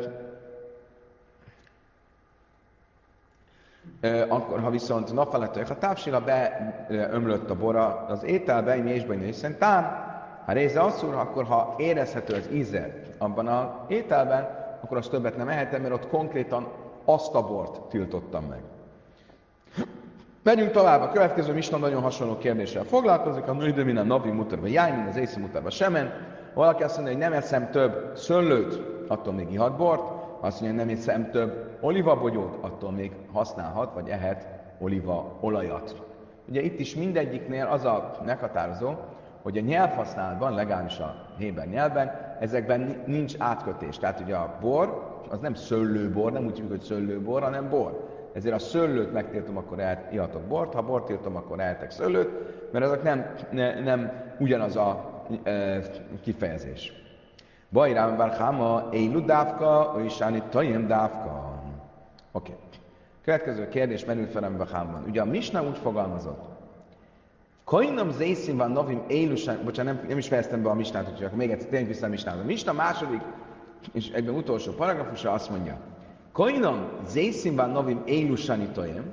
akkor 4.27 4.59
ha 4.59 4.69
viszont 4.69 5.13
napfelett 5.13 5.69
a 5.69 5.77
távsira 5.77 6.19
beömlött 6.88 7.50
a 7.50 7.55
bora 7.55 8.05
az 8.07 8.23
ételbe, 8.23 8.83
és 8.83 9.05
benne 9.05 9.25
hiszen 9.25 9.57
tám, 9.57 10.09
ha 10.45 10.51
része 10.51 10.79
asszúr, 10.79 11.13
akkor 11.13 11.43
ha 11.43 11.75
érezhető 11.77 12.33
az 12.33 12.50
íze 12.51 13.01
abban 13.17 13.47
az 13.47 13.65
ételben, 13.88 14.59
akkor 14.83 14.97
azt 14.97 15.09
többet 15.09 15.38
nem 15.38 15.50
ehetem, 15.50 15.81
mert 15.81 15.93
ott 15.93 16.07
konkrétan 16.07 16.67
azt 17.05 17.35
a 17.35 17.47
bort 17.47 17.81
tiltottam 17.81 18.43
meg. 18.43 18.59
Megyünk 20.43 20.71
tovább, 20.71 21.01
a 21.01 21.11
következő 21.11 21.53
misna 21.53 21.77
nagyon 21.77 22.01
hasonló 22.01 22.38
kérdéssel 22.38 22.83
foglalkozik, 22.83 23.47
a 23.47 23.53
nőidő 23.53 23.83
minden 23.83 24.07
napi 24.07 24.29
mutatva 24.29 24.67
jáj, 24.67 24.91
mint 24.91 25.07
az 25.07 25.17
észi 25.17 25.39
mutatva 25.39 25.69
semen. 25.69 26.11
Valaki 26.53 26.83
azt 26.83 26.95
mondja, 26.95 27.13
hogy 27.13 27.23
nem 27.23 27.33
eszem 27.33 27.69
több 27.69 28.11
szőlőt, 28.15 28.81
attól 29.07 29.33
még 29.33 29.51
ihat 29.51 29.77
bort, 29.77 30.20
azt 30.41 30.62
mondja, 30.62 30.86
nem 30.86 30.95
eszem 30.95 31.29
több 31.29 31.77
olivabogyót, 31.81 32.57
attól 32.62 32.91
még 32.91 33.12
használhat, 33.31 33.93
vagy 33.93 34.10
ehet 34.10 34.48
oliva 34.79 35.38
olajat. 35.39 36.01
Ugye 36.50 36.62
itt 36.62 36.79
is 36.79 36.95
mindegyiknél 36.95 37.65
az 37.65 37.86
a 37.86 38.12
meghatározó, 38.25 38.93
hogy 39.41 39.57
a 39.57 39.62
nyelvhasználatban, 39.62 40.53
legalábbis 40.53 41.00
a 41.00 41.15
héber 41.38 41.67
nyelvben, 41.67 42.36
ezekben 42.39 43.03
nincs 43.05 43.36
átkötés. 43.38 43.98
Tehát 43.98 44.19
ugye 44.19 44.36
a 44.36 44.57
bor, 44.62 45.10
az 45.29 45.39
nem 45.39 45.53
szőlőbor, 45.53 46.31
nem 46.31 46.45
úgy 46.45 46.55
hívjuk, 46.55 46.69
hogy 46.69 46.81
szőlőbor, 46.81 47.41
hanem 47.41 47.69
bor. 47.69 48.10
Ezért 48.33 48.55
a 48.55 48.60
szőlőt 48.60 49.13
megtiltom, 49.13 49.57
akkor 49.57 49.83
ihatok 50.12 50.41
bort, 50.41 50.74
ha 50.74 50.81
bort 50.81 51.05
tiltom, 51.05 51.36
akkor 51.36 51.60
eltek 51.60 51.91
szőlőt, 51.91 52.29
mert 52.71 52.86
ezek 52.86 53.03
nem, 53.03 53.36
ne, 53.51 53.79
nem 53.79 54.12
ugyanaz 54.39 54.75
a 54.75 55.21
e, 55.43 55.79
kifejezés. 56.21 56.93
Bajrám 57.71 58.17
Barháma, 58.17 58.87
Élu 58.91 59.25
dávka, 59.25 59.95
Sáni 60.09 60.43
Tajem 60.49 60.87
dávka. 60.87 61.61
Oké. 62.31 62.51
Okay. 62.51 62.63
Következő 63.23 63.67
kérdés 63.67 64.05
merül 64.05 64.27
fel 64.27 64.51
Barhámban. 64.57 65.03
Ugye 65.07 65.21
a 65.21 65.25
Misna 65.25 65.63
úgy 65.63 65.77
fogalmazott, 65.77 66.51
Kainam 67.63 68.11
zészín 68.11 68.57
van 68.57 68.71
novim 68.71 69.03
élusan, 69.07 69.57
bocsánat, 69.63 69.93
nem, 69.93 70.05
nem 70.07 70.17
is 70.17 70.27
fejeztem 70.27 70.63
be 70.63 70.69
a 70.69 70.73
Misnát, 70.73 71.09
úgyhogy 71.09 71.23
akkor 71.23 71.37
még 71.37 71.51
egyszer 71.51 71.69
tényleg 71.69 71.87
vissza 71.87 72.05
a 72.05 72.09
Misnára. 72.09 72.41
A 72.41 72.45
Misna 72.45 72.73
második 72.73 73.21
és 73.93 74.09
egyben 74.09 74.35
utolsó 74.35 74.71
paragrafusa 74.71 75.31
azt 75.31 75.49
mondja, 75.49 75.77
Kainam 76.31 76.89
zészín 77.07 77.55
van 77.55 77.69
novim 77.69 78.01
élusanitojem, 78.05 79.03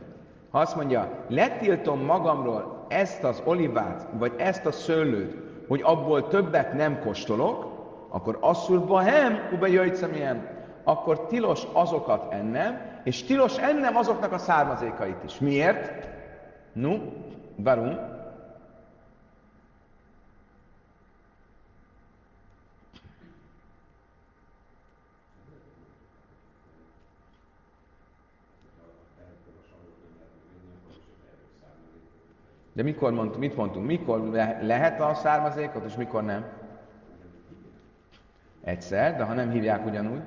ha 0.51 0.59
azt 0.59 0.77
mondja, 0.77 1.25
letiltom 1.29 2.05
magamról 2.05 2.85
ezt 2.89 3.25
az 3.25 3.43
olivát, 3.45 4.07
vagy 4.13 4.33
ezt 4.37 4.67
a 4.67 4.73
szőlőt, 4.73 5.37
hogy 5.69 5.81
abból 5.85 6.29
többet 6.29 6.73
nem 6.73 7.01
kóstolok, 7.01 7.68
akkor 8.09 8.39
asszul 8.41 8.81
bahem, 8.81 9.49
ube 9.53 9.69
jöjjtszemien, 9.69 10.57
akkor 10.85 11.27
tilos 11.27 11.67
azokat 11.73 12.33
ennem, 12.33 12.81
és 13.05 13.25
tilos 13.25 13.59
ennem 13.59 13.97
azoknak 13.97 14.33
a 14.33 14.39
származékait 14.39 15.25
is. 15.25 15.39
Miért? 15.39 16.09
Nu, 16.73 17.13
varum, 17.57 18.17
De 32.79 32.85
mikor 32.85 33.13
mondtunk, 33.13 33.41
mit 33.41 33.57
mondtunk? 33.57 33.87
Mikor 33.87 34.21
le, 34.21 34.59
lehet 34.63 35.01
a 35.01 35.15
származékot, 35.15 35.85
és 35.85 35.95
mikor 35.95 36.25
nem? 36.25 36.45
Egyszer, 38.69 39.17
de 39.17 39.23
ha 39.23 39.33
nem 39.33 39.51
hívják 39.51 39.87
ugyanúgy, 39.87 40.23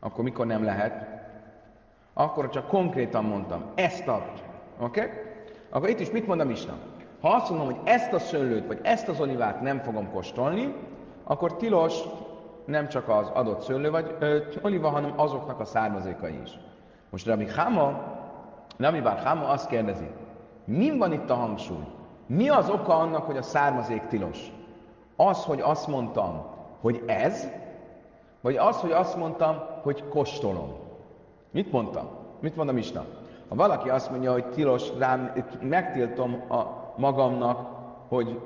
akkor 0.00 0.24
mikor 0.24 0.46
nem 0.46 0.64
lehet? 0.64 1.06
Akkor 2.12 2.48
csak 2.48 2.68
konkrétan 2.68 3.24
mondtam, 3.24 3.64
ezt 3.74 4.08
a... 4.08 4.24
Oké? 4.78 5.00
Okay? 5.00 5.12
Akkor 5.70 5.88
itt 5.88 6.00
is 6.00 6.10
mit 6.10 6.26
mondom 6.26 6.50
Isten? 6.50 6.74
Ha 7.20 7.28
azt 7.28 7.50
mondom, 7.50 7.66
hogy 7.66 7.78
ezt 7.84 8.12
a 8.12 8.18
szőlőt, 8.18 8.66
vagy 8.66 8.80
ezt 8.82 9.08
az 9.08 9.20
olivát 9.20 9.60
nem 9.60 9.78
fogom 9.78 10.10
kóstolni, 10.10 10.74
akkor 11.24 11.56
tilos 11.56 12.02
nem 12.64 12.88
csak 12.88 13.08
az 13.08 13.28
adott 13.28 13.60
szőlő 13.60 13.90
vagy 13.90 14.16
ö, 14.18 14.38
oliva, 14.62 14.88
hanem 14.88 15.12
azoknak 15.16 15.60
a 15.60 15.64
származékai 15.64 16.40
is. 16.44 16.58
Most 17.10 17.26
Rabbi 17.26 17.48
Hama, 17.48 18.02
Rabbi 18.76 19.00
Bar 19.00 19.18
Hama 19.18 19.48
azt 19.48 19.68
kérdezi, 19.68 20.10
mi 20.64 20.98
van 20.98 21.12
itt 21.12 21.30
a 21.30 21.34
hangsúly? 21.34 21.86
Mi 22.26 22.48
az 22.48 22.68
oka 22.68 22.98
annak, 22.98 23.24
hogy 23.24 23.36
a 23.36 23.42
származék 23.42 24.06
tilos? 24.06 24.52
Az, 25.16 25.44
hogy 25.44 25.60
azt 25.60 25.86
mondtam, 25.86 26.53
hogy 26.84 27.02
ez, 27.06 27.48
vagy 28.40 28.56
az, 28.56 28.76
hogy 28.76 28.92
azt 28.92 29.16
mondtam, 29.16 29.62
hogy 29.82 30.04
kóstolom. 30.08 30.72
Mit 31.50 31.72
mondtam? 31.72 32.08
Mit 32.40 32.56
mondom 32.56 32.76
Isten? 32.76 33.04
Ha 33.48 33.54
valaki 33.54 33.88
azt 33.88 34.10
mondja, 34.10 34.32
hogy 34.32 34.44
tilos 34.44 34.88
rám, 34.98 35.32
megtiltom 35.60 36.42
a 36.50 36.62
magamnak, 36.96 37.68
hogy 38.08 38.40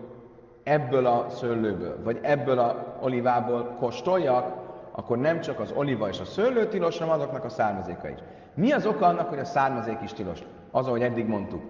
ebből 0.62 1.06
a 1.06 1.26
szőlőből, 1.28 2.02
vagy 2.04 2.18
ebből 2.22 2.58
a 2.58 2.96
olivából 3.00 3.76
kóstoljak, 3.78 4.56
akkor 4.90 5.18
nem 5.18 5.40
csak 5.40 5.60
az 5.60 5.72
oliva 5.76 6.08
és 6.08 6.20
a 6.20 6.24
szőlő 6.24 6.68
tilos, 6.68 6.98
hanem 6.98 7.14
azoknak 7.14 7.44
a 7.44 7.48
származéka 7.48 8.08
is. 8.08 8.18
Mi 8.54 8.72
az 8.72 8.86
oka 8.86 9.06
annak, 9.06 9.28
hogy 9.28 9.38
a 9.38 9.44
származék 9.44 9.98
is 10.02 10.12
tilos? 10.12 10.42
Az, 10.70 10.86
ahogy 10.86 11.02
eddig 11.02 11.26
mondtuk. 11.26 11.62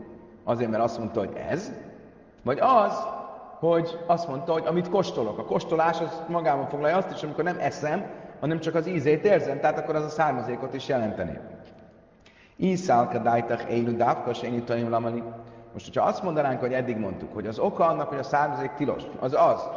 Azért, 0.44 0.70
mert 0.70 0.82
azt 0.82 0.98
mondta, 0.98 1.20
hogy 1.20 1.36
ez, 1.48 1.72
vagy 2.42 2.58
az, 2.60 3.06
hogy 3.58 3.98
azt 4.06 4.28
mondta, 4.28 4.52
hogy 4.52 4.66
amit 4.66 4.88
kóstolok. 4.88 5.38
A 5.38 5.44
kóstolás 5.44 6.00
az 6.00 6.22
magában 6.28 6.68
foglalja 6.68 6.96
azt 6.96 7.10
is, 7.10 7.22
amikor 7.22 7.44
nem 7.44 7.58
eszem, 7.58 8.06
hanem 8.40 8.60
csak 8.60 8.74
az 8.74 8.86
ízét 8.86 9.24
érzem, 9.24 9.60
tehát 9.60 9.78
akkor 9.78 9.94
az 9.94 10.04
a 10.04 10.08
származékot 10.08 10.74
is 10.74 10.88
jelenteni. 10.88 11.38
Iszálka 12.56 13.18
dájtach 13.18 13.70
élu 13.70 13.96
dávka 13.96 14.34
sényitaim 14.34 14.90
lamali. 14.90 15.22
Most, 15.72 15.84
hogyha 15.84 16.04
azt 16.04 16.22
mondanánk, 16.22 16.60
hogy 16.60 16.72
eddig 16.72 16.96
mondtuk, 16.96 17.34
hogy 17.34 17.46
az 17.46 17.58
oka 17.58 17.86
annak, 17.86 18.08
hogy 18.08 18.18
a 18.18 18.22
származék 18.22 18.70
tilos, 18.70 19.02
az 19.20 19.34
az, 19.34 19.68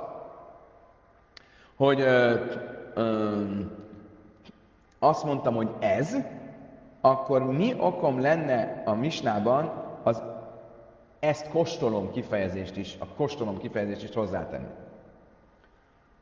hogy 1.75 2.01
ö, 2.01 2.35
ö, 2.93 3.41
azt 4.99 5.23
mondtam, 5.23 5.55
hogy 5.55 5.69
ez, 5.79 6.15
akkor 7.01 7.43
mi 7.43 7.75
okom 7.79 8.21
lenne 8.21 8.81
a 8.85 8.93
misnában 8.93 9.80
ezt 11.21 11.49
kóstolom 11.49 12.11
kifejezést 12.11 12.77
is, 12.77 12.95
a 12.99 13.05
kóstolom 13.05 13.57
kifejezést 13.57 14.03
is 14.03 14.15
hozzátenni. 14.15 14.67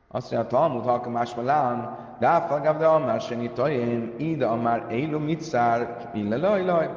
Azt 0.08 0.30
mondja, 0.30 0.48
a 0.48 0.60
Talmud 0.60 0.84
halka 0.84 1.10
másma 1.10 1.42
lán, 1.42 1.98
ráfagav 2.18 2.78
de 2.78 2.86
amár 2.86 3.20
senyi 3.20 3.50
tajém, 3.50 4.14
ide 4.16 4.54
már 4.54 4.86
élu 4.90 5.18
mit 5.18 5.40
szár, 5.40 6.10
ille 6.14 6.36
laj 6.36 6.64
laj. 6.64 6.90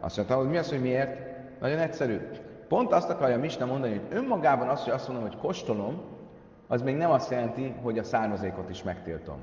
Azt 0.00 0.16
mondja, 0.16 0.36
hogy 0.36 0.48
mi 0.48 0.56
az, 0.56 0.68
hogy 0.68 0.80
miért? 0.80 1.18
Nagyon 1.60 1.78
egyszerű. 1.78 2.20
Pont 2.68 2.92
azt 2.92 3.10
akarja 3.10 3.38
Misna 3.38 3.66
mondani, 3.66 3.92
hogy 3.92 4.16
önmagában 4.18 4.68
azt, 4.68 4.84
hogy 4.84 4.92
azt 4.92 5.08
mondom, 5.08 5.28
hogy 5.28 5.38
kóstolom, 5.38 6.00
az 6.66 6.82
még 6.82 6.96
nem 6.96 7.10
azt 7.10 7.30
jelenti, 7.30 7.74
hogy 7.82 7.98
a 7.98 8.04
származékot 8.04 8.70
is 8.70 8.82
megtiltom. 8.82 9.36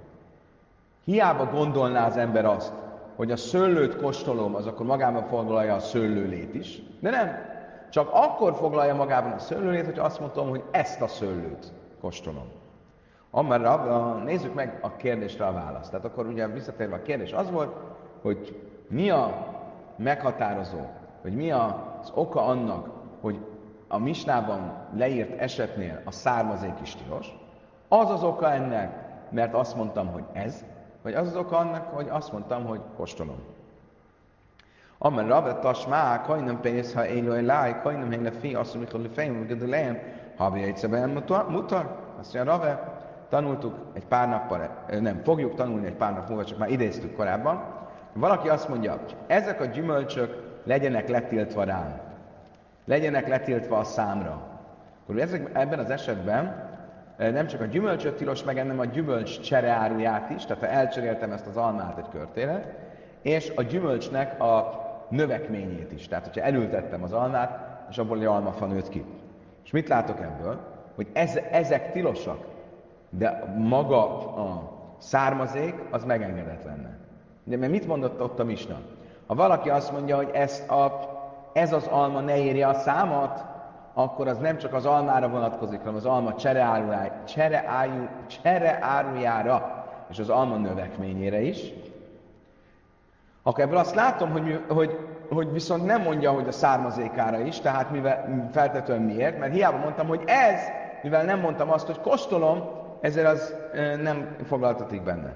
Hiába 1.04 1.46
gondolná 1.46 2.06
az 2.08 2.18
ember 2.18 2.46
azt, 2.46 2.74
hogy 3.16 3.32
a 3.32 3.38
szőlőt 3.38 3.96
kóstolom, 3.96 4.56
az 4.56 4.68
akkor 4.68 4.86
magában 4.86 5.24
foglalja 5.28 5.76
a 5.76 5.80
szőlőlét 5.80 6.54
is, 6.54 6.82
de 7.00 7.10
nem. 7.10 7.53
Csak 7.94 8.10
akkor 8.14 8.56
foglalja 8.56 8.96
magában 8.96 9.32
a 9.32 9.40
szőlőlét, 9.40 9.86
hogy 9.86 10.00
azt 10.00 10.20
mondom, 10.20 10.50
hogy 10.50 10.64
ezt 10.72 11.02
a 11.02 11.08
szőlőt 11.08 11.74
kóstolom. 12.02 12.48
Amarra, 13.32 14.16
nézzük 14.24 14.54
meg 14.54 14.80
a 14.82 14.96
kérdésre 14.96 15.46
a 15.46 15.54
választ. 15.54 15.90
Tehát 15.90 16.06
akkor 16.06 16.28
ugye 16.28 16.48
visszatérve 16.48 16.96
a 16.96 17.02
kérdés 17.02 17.34
az 17.34 17.52
volt, 17.52 17.76
hogy 18.22 18.62
mi 18.88 19.10
a 19.10 19.48
meghatározó, 19.96 20.80
hogy 21.22 21.36
mi 21.36 21.52
az 21.52 22.12
oka 22.14 22.46
annak, 22.46 22.90
hogy 23.22 23.46
a 23.88 23.98
misnában 23.98 24.88
leírt 24.96 25.40
esetnél 25.40 26.02
a 26.06 26.12
származék 26.12 26.82
is 26.82 26.96
tilos. 26.96 27.38
Az 27.88 28.10
az 28.10 28.24
oka 28.24 28.52
ennek, 28.52 29.10
mert 29.30 29.54
azt 29.54 29.76
mondtam, 29.76 30.08
hogy 30.08 30.24
ez, 30.32 30.66
vagy 31.02 31.14
az 31.14 31.28
az 31.28 31.36
oka 31.36 31.58
annak, 31.58 31.88
hogy 31.88 32.08
azt 32.10 32.32
mondtam, 32.32 32.66
hogy 32.66 32.82
kóstolom. 32.96 33.40
Amen 35.06 35.28
Rabbe 35.28 35.54
tasmá, 35.54 36.22
kajnam 36.22 36.62
pénz, 36.62 36.94
ha 36.94 37.08
élő 37.08 37.46
láj, 37.46 37.82
kajnam 37.82 38.10
hén 38.10 38.22
lefi, 38.22 38.56
azt 38.56 38.76
mondja, 38.76 38.98
hogy 38.98 39.10
fejm, 39.14 39.38
hogy 39.38 39.70
lejem, 39.70 39.98
ha 40.38 40.56
egy 40.56 40.78
szeben 40.78 41.10
mutar. 41.50 42.00
Azt 42.20 42.34
mondja, 42.34 42.54
Rabbe, 42.54 43.00
tanultuk 43.30 43.76
egy 43.94 44.06
pár 44.06 44.30
nappal, 44.30 44.70
nem, 45.00 45.22
fogjuk 45.24 45.56
tanulni 45.56 45.86
egy 45.86 45.96
pár 45.96 46.14
nap 46.14 46.28
múlva, 46.28 46.44
csak 46.44 46.58
már 46.58 46.70
idéztük 46.70 47.16
korábban. 47.16 47.64
Valaki 48.14 48.50
azt 48.50 48.70
mondja, 48.70 49.00
ezek 49.28 49.62
a 49.62 49.66
gyümölcsök 49.66 50.60
legyenek 50.64 51.10
letiltva 51.10 51.64
rám. 51.64 52.00
Legyenek 52.86 53.28
letiltva 53.28 53.78
a 53.78 53.84
számra. 53.84 54.42
Akkor 55.04 55.22
ezek, 55.22 55.50
ebben 55.54 55.80
az 55.80 55.90
esetben 55.90 56.70
nem 57.18 57.48
csak 57.48 57.62
a 57.62 57.66
gyümölcsöt 57.66 58.16
tilos 58.16 58.44
megennem, 58.44 58.80
a 58.80 58.86
gyümölcs 58.86 59.40
csereáruját 59.40 60.30
is, 60.30 60.46
tehát 60.46 60.64
ha 60.64 60.70
elcseréltem 60.70 61.32
ezt 61.32 61.48
az 61.48 61.58
almát 61.58 61.98
egy 61.98 62.10
körtére, 62.12 62.76
és 63.22 63.52
a 63.56 63.62
gyümölcsnek 63.62 64.42
a 64.42 64.82
növekményét 65.14 65.92
is. 65.92 66.08
Tehát, 66.08 66.26
hogyha 66.26 66.42
elültettem 66.42 67.04
az 67.04 67.14
almát, 67.14 67.60
és 67.90 67.98
abból 67.98 68.18
egy 68.18 68.26
almafa 68.26 68.66
nőtt 68.66 68.90
ki. 68.90 69.06
És 69.64 69.72
mit 69.72 69.88
látok 69.88 70.20
ebből? 70.20 70.60
Hogy 70.96 71.08
ez, 71.14 71.40
ezek 71.52 71.92
tilosak, 71.92 72.46
de 73.10 73.54
maga 73.58 74.28
a 74.36 74.72
származék 74.98 75.76
az 75.92 76.04
megengedett 76.04 76.64
lenne. 76.64 76.98
De 77.44 77.58
mert 77.58 77.72
mit 77.72 77.88
mondott 77.88 78.22
ott 78.22 78.40
a 78.40 78.44
Misna? 78.44 78.80
Ha 79.28 79.36
valaki 79.36 79.70
azt 79.70 79.92
mondja, 79.92 80.16
hogy 80.16 80.30
ezt 80.34 80.70
a, 80.70 81.00
ez 81.54 81.74
az 81.74 81.88
alma 81.88 82.20
ne 82.20 82.38
érje 82.38 82.68
a 82.68 82.74
számot, 82.74 83.44
akkor 83.94 84.28
az 84.28 84.38
nem 84.38 84.58
csak 84.58 84.74
az 84.74 84.86
almára 84.86 85.30
vonatkozik, 85.30 85.80
hanem 85.80 85.96
az 85.96 86.06
alma 86.06 86.36
csereárujára, 86.36 87.14
csereáru, 87.26 88.08
csereárujára 88.28 89.86
és 90.10 90.20
az 90.20 90.30
alma 90.30 90.56
növekményére 90.58 91.42
is. 91.42 91.74
Akkor 93.44 93.64
ebből 93.64 93.78
azt 93.78 93.96
látom, 93.96 94.32
hogy, 94.32 94.64
hogy, 94.68 94.98
hogy 95.30 95.52
viszont 95.52 95.86
nem 95.86 96.02
mondja, 96.02 96.32
hogy 96.32 96.48
a 96.48 96.52
származékára 96.52 97.40
is, 97.40 97.60
tehát 97.60 97.92
mivel, 97.92 98.50
feltetően 98.52 99.02
miért, 99.02 99.40
mert 99.40 99.54
hiába 99.54 99.78
mondtam, 99.78 100.08
hogy 100.08 100.22
ez, 100.26 100.60
mivel 101.02 101.24
nem 101.24 101.40
mondtam 101.40 101.72
azt, 101.72 101.86
hogy 101.86 102.00
kóstolom, 102.00 102.64
ezért 103.02 103.28
az 103.28 103.56
nem 104.02 104.36
foglaltatik 104.44 105.04
benne. 105.04 105.34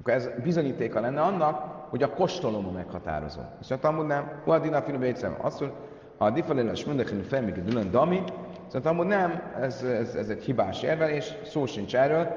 Akkor 0.00 0.12
ez 0.12 0.28
bizonyítéka 0.42 1.00
lenne 1.00 1.20
annak, 1.20 1.74
hogy 1.88 2.02
a 2.02 2.10
kóstolom 2.14 2.66
a 2.66 2.70
meghatározó. 2.70 3.40
És 3.60 3.70
a 3.70 3.78
Talmud 3.78 4.06
nem, 4.06 4.30
a 4.44 4.58
dinafinu 4.58 4.98
bécem, 4.98 5.36
azt 5.40 5.60
mondja, 5.60 5.78
ha 6.18 6.24
a 6.24 6.30
difaléles 6.30 6.84
mondekinu 6.84 7.22
felmik 7.22 7.62
dülön 7.62 7.90
dami, 7.90 8.22
szóval 8.66 8.80
Talmud 8.80 9.06
nem, 9.06 9.42
ez, 9.60 9.82
ez, 9.82 10.14
ez, 10.14 10.28
egy 10.28 10.42
hibás 10.42 10.82
érvelés, 10.82 11.34
szó 11.44 11.66
sincs 11.66 11.96
erről. 11.96 12.28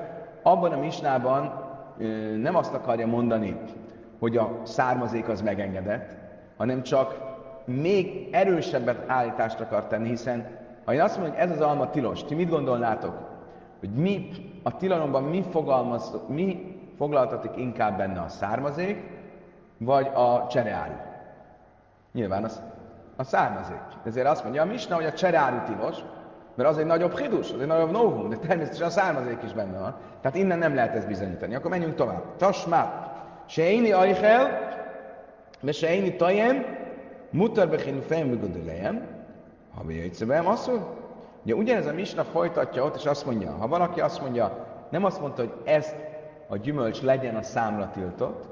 Abban 0.43 0.71
a 0.71 0.79
misnában 0.79 1.67
nem 2.41 2.55
azt 2.55 2.73
akarja 2.73 3.07
mondani, 3.07 3.57
hogy 4.19 4.37
a 4.37 4.59
származék 4.63 5.27
az 5.27 5.41
megengedett, 5.41 6.17
hanem 6.57 6.83
csak 6.83 7.17
még 7.65 8.29
erősebbet 8.31 9.09
állítást 9.09 9.59
akar 9.59 9.85
tenni, 9.85 10.07
hiszen 10.07 10.47
ha 10.85 10.93
én 10.93 11.01
azt 11.01 11.17
mondom, 11.17 11.35
hogy 11.35 11.43
ez 11.43 11.51
az 11.51 11.61
alma 11.61 11.89
tilos, 11.89 12.23
ti 12.23 12.35
mit 12.35 12.49
gondolnátok? 12.49 13.17
Hogy 13.79 13.89
mi 13.89 14.29
a 14.63 14.77
tilalomban 14.77 15.23
mi, 15.23 15.45
mi 16.27 16.77
foglaltatik 16.97 17.51
inkább 17.55 17.97
benne 17.97 18.21
a 18.21 18.27
származék, 18.27 19.03
vagy 19.77 20.07
a 20.13 20.47
csereáru? 20.47 20.93
Nyilván 22.13 22.43
az, 22.43 22.61
a 23.15 23.23
származék. 23.23 23.81
Ezért 24.05 24.27
azt 24.27 24.43
mondja 24.43 24.61
a 24.61 24.65
Misna, 24.65 24.95
hogy 24.95 25.05
a 25.05 25.13
csereáru 25.13 25.73
tilos, 25.73 25.97
mert 26.55 26.69
az 26.69 26.77
egy 26.77 26.85
nagyobb 26.85 27.17
hidus, 27.17 27.51
az 27.51 27.59
egy 27.59 27.67
nagyobb 27.67 27.91
novum, 27.91 28.29
de 28.29 28.35
természetesen 28.35 28.87
a 28.87 28.89
származék 28.89 29.43
is 29.43 29.53
benne 29.53 29.79
van. 29.79 29.95
Tehát 30.21 30.37
innen 30.37 30.57
nem 30.57 30.75
lehet 30.75 30.95
ezt 30.95 31.07
bizonyítani. 31.07 31.55
Akkor 31.55 31.71
menjünk 31.71 31.95
tovább. 31.95 32.23
Tasmá. 32.37 33.08
Ajchel, 33.49 34.69
me 35.61 35.71
seini 35.71 36.15
tajem, 36.15 36.65
mutar 37.31 37.67
bechin 37.67 38.01
fejem 38.01 38.29
lugodulejem, 38.29 39.07
ha 39.75 39.83
bejöjtszöbem, 39.83 40.47
azt 40.47 40.71
Ugye 41.43 41.55
ugyanez 41.55 41.85
a 41.85 41.93
misna 41.93 42.23
folytatja 42.23 42.83
ott, 42.83 42.95
és 42.95 43.05
azt 43.05 43.25
mondja, 43.25 43.51
ha 43.51 43.67
valaki 43.67 44.01
azt 44.01 44.21
mondja, 44.21 44.67
nem 44.89 45.05
azt 45.05 45.21
mondta, 45.21 45.41
hogy 45.41 45.53
ezt 45.63 45.95
a 46.47 46.57
gyümölcs 46.57 47.01
legyen 47.01 47.35
a 47.35 47.41
számra 47.41 47.89
tiltott, 47.93 48.43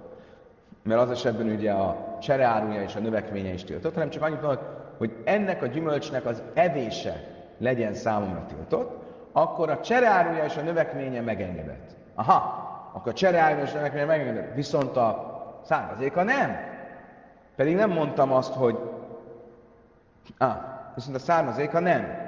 mert 0.84 1.02
az 1.02 1.12
esetben 1.12 1.50
ugye 1.50 1.72
a 1.72 2.18
csereáruja 2.22 2.82
és 2.82 2.96
a 2.96 3.00
növekménye 3.00 3.54
is 3.54 3.64
tiltott, 3.64 3.94
hanem 3.94 4.10
csak 4.10 4.24
annyit 4.24 4.42
mondott, 4.42 4.64
hogy 4.98 5.16
ennek 5.24 5.62
a 5.62 5.68
gyümölcsnek 5.68 6.26
az 6.26 6.44
evése 6.54 7.24
legyen 7.58 7.94
számomra 7.94 8.46
tiltott, 8.48 9.04
akkor 9.32 9.70
a 9.70 9.80
csereáruja 9.80 10.44
és 10.44 10.58
a 10.58 10.62
növekménye 10.62 11.22
megengedett. 11.22 11.96
Aha, 12.16 12.67
akkor 12.98 13.14
növekménye 13.74 14.06
megengedett. 14.06 14.56
Viszont 14.56 14.98
a 14.98 15.36
származéka 15.66 16.24
nem. 16.24 16.58
Pedig 17.56 17.76
nem 17.76 17.90
mondtam 17.90 18.32
azt, 18.32 18.54
hogy 18.54 18.78
ah, 20.38 20.56
viszont 20.96 21.16
a 21.16 21.20
származéka 21.20 21.80
nem. 21.80 22.26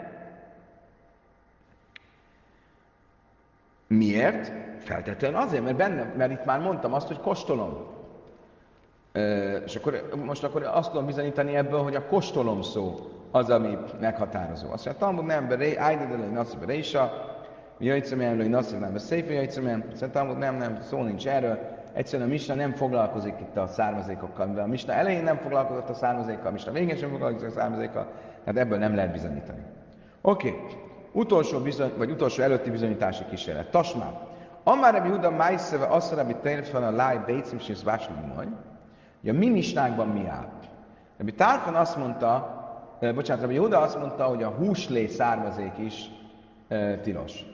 Miért? 3.88 4.52
Feltetően 4.84 5.36
azért, 5.36 5.64
mert 5.64 5.76
benne, 5.76 6.14
mert 6.18 6.32
itt 6.32 6.46
már 6.46 6.60
mondtam 6.60 6.94
azt, 6.94 7.08
hogy 7.08 7.20
kóstolom. 7.20 7.88
És 9.66 9.76
akkor, 9.76 10.10
most 10.26 10.44
akkor 10.44 10.64
azt 10.64 10.90
tudom 10.90 11.06
bizonyítani 11.06 11.56
ebből, 11.56 11.84
hogy 11.84 11.96
a 11.96 12.06
kóstolom 12.06 12.62
szó 12.62 12.96
az, 13.32 13.50
ami 13.50 13.78
meghatározó. 14.00 14.72
Azt 14.72 14.86
mondja, 14.86 15.06
Talmud 15.06 15.26
nem 15.26 15.48
beré, 15.48 15.76
ájdedelő 15.76 16.26
nasz 16.26 16.54
berésa, 16.54 17.38
jöjjtszemem, 17.80 18.38
hogy 18.38 18.50
nasz 18.50 18.72
nem 18.72 18.94
beszéfő 18.94 19.34
jöjjtszemem. 19.34 19.84
Azt 19.92 20.12
Talmud 20.12 20.38
nem, 20.38 20.56
nem, 20.56 20.78
szó 20.82 21.02
nincs 21.02 21.28
erről. 21.28 21.60
Egyszerűen 21.94 22.28
a 22.28 22.32
Misna 22.32 22.54
nem 22.54 22.72
foglalkozik 22.72 23.36
itt 23.40 23.58
a 23.58 23.68
származékokkal, 23.68 24.46
mivel 24.46 24.64
a 24.64 24.68
Misna 24.68 24.94
elején 24.94 25.24
nem 25.24 25.38
foglalkozott 25.38 25.90
a 25.90 25.94
származékkal, 25.94 26.48
a 26.48 26.52
Misna 26.52 26.72
végén 26.72 26.96
sem 26.96 27.10
foglalkozik 27.10 27.48
a 27.48 27.52
származékkal, 27.52 28.08
tehát 28.44 28.60
ebből 28.60 28.78
nem 28.78 28.96
lehet 28.96 29.12
bizonyítani. 29.12 29.62
Oké, 30.22 30.50
okay. 30.50 30.60
utolsó, 31.12 31.60
bizony, 31.60 31.92
vagy 31.98 32.12
utolsó 32.12 32.44
előtti 32.44 32.70
bizonyítási 32.70 33.24
kísérlet. 33.30 33.70
Tasmá. 33.70 34.28
Amár 34.64 34.94
Rabbi 34.94 35.10
Huda 35.10 35.32
Májszeve 35.32 35.86
azt 35.86 36.14
Rabbi 36.14 36.36
Tejrfan 36.42 36.84
a 36.84 36.92
Láj 36.92 37.20
Bécim 37.26 37.58
és 37.68 37.84
Váslimaj. 37.84 38.48
Ugye 39.22 39.32
a 39.32 39.36
mi 39.36 39.50
misnánkban 39.50 40.08
mi 40.08 40.28
áll? 40.28 40.50
Rabbi 41.18 41.34
Tárfan 41.34 41.76
azt 41.76 41.98
mondta, 41.98 42.58
eh, 43.00 43.14
bocsánat, 43.14 43.42
Rabbi 43.42 43.58
Huda 43.58 43.80
azt 43.80 44.00
mondta, 44.00 44.24
hogy 44.24 44.44
a 44.44 44.50
húslé 44.50 45.08
származék 45.08 45.78
is 45.78 46.12
eh, 46.68 47.00
tilos. 47.04 47.46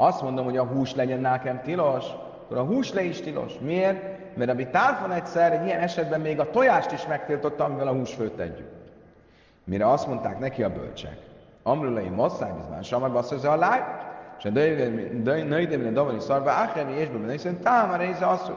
Azt 0.00 0.22
mondom, 0.22 0.44
hogy 0.44 0.56
a 0.56 0.64
hús 0.64 0.94
legyen 0.94 1.20
nekem 1.20 1.62
tilos, 1.62 2.04
akkor 2.44 2.56
a 2.56 2.64
húslé 2.64 3.06
is 3.06 3.20
tilos. 3.20 3.58
Miért? 3.60 4.02
Mert 4.36 4.50
Rabbi 4.50 4.66
Tárfan 4.66 5.12
egyszer 5.12 5.52
egy 5.52 5.66
ilyen 5.66 5.80
esetben 5.80 6.20
még 6.20 6.40
a 6.40 6.50
tojást 6.50 6.92
is 6.92 7.06
megtiltotta, 7.06 7.64
amivel 7.64 7.88
a 7.88 7.92
húsfőt 7.92 8.38
együtt. 8.38 8.90
Mire 9.64 9.90
azt 9.90 10.06
mondták 10.06 10.38
neki 10.38 10.62
a 10.62 10.72
bölcsek. 10.72 11.16
Amrulai 11.62 12.08
masszáj 12.08 12.50
bizmán, 12.60 12.82
samar 12.82 13.12
bassza 13.12 13.50
a 13.50 13.56
láj, 13.56 13.80
és 14.38 14.44
a 14.44 14.50
nőidemre 15.44 15.90
davani 15.90 16.20
szarva, 16.20 16.50
áhrevi 16.50 16.92
és 16.92 17.08
bőben, 17.08 17.30
hiszen 17.30 17.60
táma 17.60 17.96
része 17.96 18.26
azt 18.26 18.52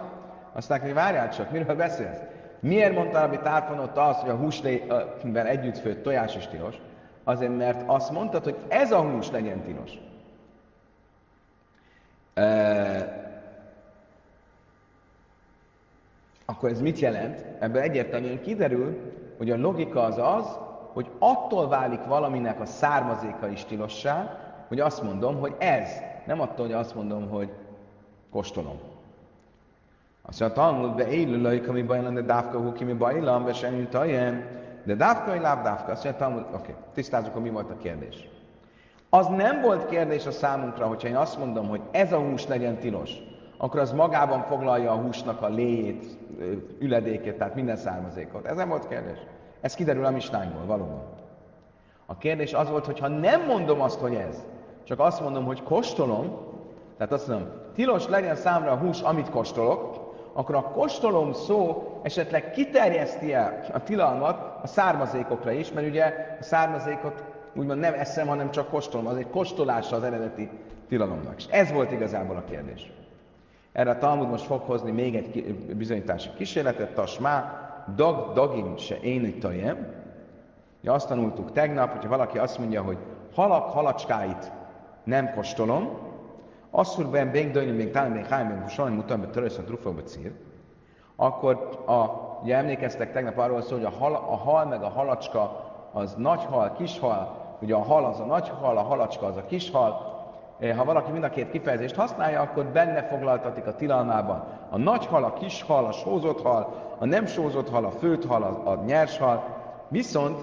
Aztán, 0.54 0.80
hogy 0.80 0.94
várjál 0.94 1.30
csak, 1.30 1.52
miről 1.52 1.76
beszélsz? 1.76 2.20
Miért 2.60 2.96
mondta 2.96 3.20
Rabbi 3.20 3.40
Tárfon 3.44 3.80
ott 3.80 3.98
azt, 3.98 4.20
hogy 4.20 4.30
a 4.30 4.36
húslével 4.36 5.48
együtt 5.48 5.78
főtt 5.78 6.04
tojás 6.04 6.36
is 6.36 6.48
tilos? 6.48 6.76
Azért, 7.24 7.58
mert 7.58 7.84
azt 7.86 8.12
mondtad, 8.12 8.44
hogy 8.44 8.58
ez 8.68 8.92
a 8.92 9.02
hús 9.02 9.32
legyen 9.32 9.62
tilos. 9.62 9.92
Akkor 16.46 16.70
ez 16.70 16.82
mit 16.82 17.00
jelent? 17.00 17.46
Ebből 17.60 17.82
egyértelműen 17.82 18.42
kiderül, 18.42 18.98
hogy 19.38 19.50
a 19.50 19.58
logika 19.58 20.04
az 20.04 20.18
az, 20.18 20.58
hogy 20.94 21.10
attól 21.20 21.68
válik 21.68 22.04
valaminek 22.04 22.60
a 22.60 22.66
származéka 22.66 23.48
is 23.48 23.66
tilossá, 23.66 24.40
hogy 24.68 24.80
azt 24.80 25.04
mondom, 25.04 25.40
hogy 25.40 25.56
ez. 25.58 25.90
Nem 26.26 26.42
attól, 26.42 26.66
hogy 26.66 26.76
azt 26.76 26.96
mondom, 26.96 27.30
hogy 27.30 27.50
kóstolom. 28.32 28.80
Azt 30.22 30.40
mondja, 30.40 30.64
a 30.64 30.66
Talmud, 30.66 30.96
de 30.96 31.08
élő 31.08 31.42
lajk, 31.42 31.68
ami 31.68 31.82
bajlan, 31.82 32.14
de 32.14 32.22
dávka 32.22 32.60
hú, 32.60 32.72
ki 32.72 32.84
mi 32.84 32.94
bajlan, 32.94 33.46
be 33.46 33.54
semmi 33.54 33.88
tajem, 33.88 34.46
de 34.84 34.96
dávka, 34.96 35.32
vagy 35.32 35.42
láb 35.42 35.64
dávka. 35.64 35.92
Azt 35.92 36.04
mondja, 36.04 36.26
Talmud, 36.26 36.46
oké, 36.54 36.56
okay, 36.56 36.76
tisztázzuk, 36.94 37.34
hogy 37.34 37.42
mi 37.42 37.50
volt 37.50 37.70
a 37.70 37.78
kérdés. 37.78 38.30
Az 39.14 39.28
nem 39.28 39.62
volt 39.62 39.86
kérdés 39.86 40.26
a 40.26 40.32
számunkra, 40.32 40.88
hogyha 40.88 41.08
én 41.08 41.16
azt 41.16 41.38
mondom, 41.38 41.68
hogy 41.68 41.82
ez 41.92 42.14
a 42.14 42.20
hús 42.20 42.48
legyen 42.48 42.78
tilos, 42.78 43.12
akkor 43.58 43.80
az 43.80 43.92
magában 43.92 44.44
foglalja 44.44 44.92
a 44.92 44.96
húsnak 44.96 45.42
a 45.42 45.48
léjét, 45.48 46.18
üledékét, 46.80 47.38
tehát 47.38 47.56
minden 47.56 47.76
származékot. 47.76 48.46
Ez 48.46 48.56
nem 48.56 48.70
volt 48.70 48.88
kérdés. 48.88 49.18
Ez 49.62 49.76
kiderül 49.76 50.06
a 50.06 50.12
misnányból, 50.12 50.66
valóban. 50.66 51.04
A 52.06 52.18
kérdés 52.18 52.54
az 52.54 52.70
volt, 52.70 52.86
hogy 52.86 53.00
ha 53.00 53.08
nem 53.08 53.46
mondom 53.46 53.82
azt, 53.82 54.00
hogy 54.00 54.16
ez, 54.16 54.44
csak 54.84 55.00
azt 55.00 55.22
mondom, 55.22 55.46
hogy 55.46 55.64
kóstolom, 55.64 56.38
tehát 56.98 57.14
azt 57.14 57.28
mondom, 57.28 57.48
tilos 57.74 58.08
legyen 58.08 58.36
számra 58.36 58.72
a 58.72 58.78
hús, 58.78 59.02
amit 59.02 59.30
kóstolok, 59.30 60.14
akkor 60.34 60.56
a 60.56 60.62
kóstolom 60.62 61.34
szó 61.34 61.90
esetleg 62.04 62.52
kiterjeszti 62.52 63.34
el 63.34 63.66
a 63.74 63.84
tilalmat 63.84 64.64
a 64.64 64.68
származékokra 64.68 65.52
is, 65.52 65.72
mert 65.72 65.88
ugye 65.88 66.06
a 66.40 66.44
származékot 66.44 67.24
úgymond 67.56 67.80
nem 67.80 67.94
eszem, 67.94 68.28
hanem 68.28 68.52
csak 68.52 68.70
kóstolom, 68.70 69.08
az 69.08 69.18
egy 69.18 69.30
kóstolása 69.30 69.96
az 69.96 70.04
eredeti 70.04 70.50
tilalomnak. 70.88 71.36
És 71.38 71.46
ez 71.50 71.72
volt 71.72 71.92
igazából 71.92 72.36
a 72.36 72.44
kérdés. 72.50 72.92
Erre 73.72 73.90
a 73.90 73.98
Talmud 73.98 74.30
most 74.30 74.46
fog 74.46 74.62
hozni 74.62 74.92
még 74.92 75.16
egy 75.16 75.56
bizonyítási 75.76 76.30
kísérletet, 76.38 76.94
tasmá, 76.94 77.70
dag 77.96 78.34
dagim 78.34 78.78
se 78.78 79.00
én 79.00 79.40
tajem. 79.40 79.88
Ja, 80.82 80.94
azt 80.94 81.08
tanultuk 81.08 81.52
tegnap, 81.52 81.92
hogyha 81.92 82.10
valaki 82.10 82.38
azt 82.38 82.58
mondja, 82.58 82.82
hogy 82.82 82.98
halak 83.34 83.70
halacskáit 83.70 84.52
nem 85.04 85.34
kóstolom, 85.34 85.98
asszur 86.72 87.06
ben 87.06 87.32
békdőni 87.32 87.72
még 87.72 87.92
talán 87.92 88.12
még 88.12 88.26
hány 88.26 88.46
még 88.46 88.68
sajnálom 88.68 89.00
mutam, 89.00 89.20
hogy 89.20 89.30
törősz 89.30 89.58
a 89.58 89.64
trufóba 89.64 90.02
cír, 90.02 90.32
akkor 91.16 91.84
a, 91.86 92.06
ugye 92.42 92.56
emlékeztek 92.56 93.12
tegnap 93.12 93.38
arról 93.38 93.62
szó, 93.62 93.76
hogy 93.76 93.86
a 93.86 93.90
hal, 93.90 94.14
a 94.14 94.36
hal 94.36 94.66
meg 94.66 94.84
a 94.84 94.90
halacska 94.90 95.70
az 95.92 96.14
nagy 96.18 96.44
hal, 96.44 96.74
kis 96.74 97.00
hal, 97.00 97.41
ugye 97.62 97.76
a 97.76 97.84
hal 97.84 98.06
az 98.06 98.20
a 98.20 98.26
nagy 98.26 98.50
hal, 98.50 98.78
a 98.78 98.82
halacska 98.82 99.26
az 99.26 99.38
a 99.38 99.46
kis 99.46 99.72
hal, 99.72 100.12
Eh, 100.62 100.78
ha 100.78 100.84
valaki 100.84 101.12
mind 101.12 101.24
a 101.24 101.30
két 101.30 101.52
kifejezést 101.52 101.96
használja, 101.96 102.42
akkor 102.42 102.66
benne 102.66 103.04
foglaltatik 103.04 103.68
a 103.68 103.76
tilalmában 103.76 104.44
a 104.70 104.78
nagy 104.78 105.06
hal, 105.06 105.24
a 105.24 105.34
kis 105.34 105.62
hal, 105.62 105.86
a 105.86 105.92
sózott 105.92 106.42
hal, 106.42 106.96
a 106.98 107.06
nem 107.06 107.26
sózott 107.26 107.70
hal, 107.70 107.86
a 107.86 107.92
főt 107.92 108.26
hal, 108.26 108.44
a, 108.44 108.70
a 108.72 108.84
nyers 108.86 109.18
hal, 109.18 109.44
viszont 109.88 110.40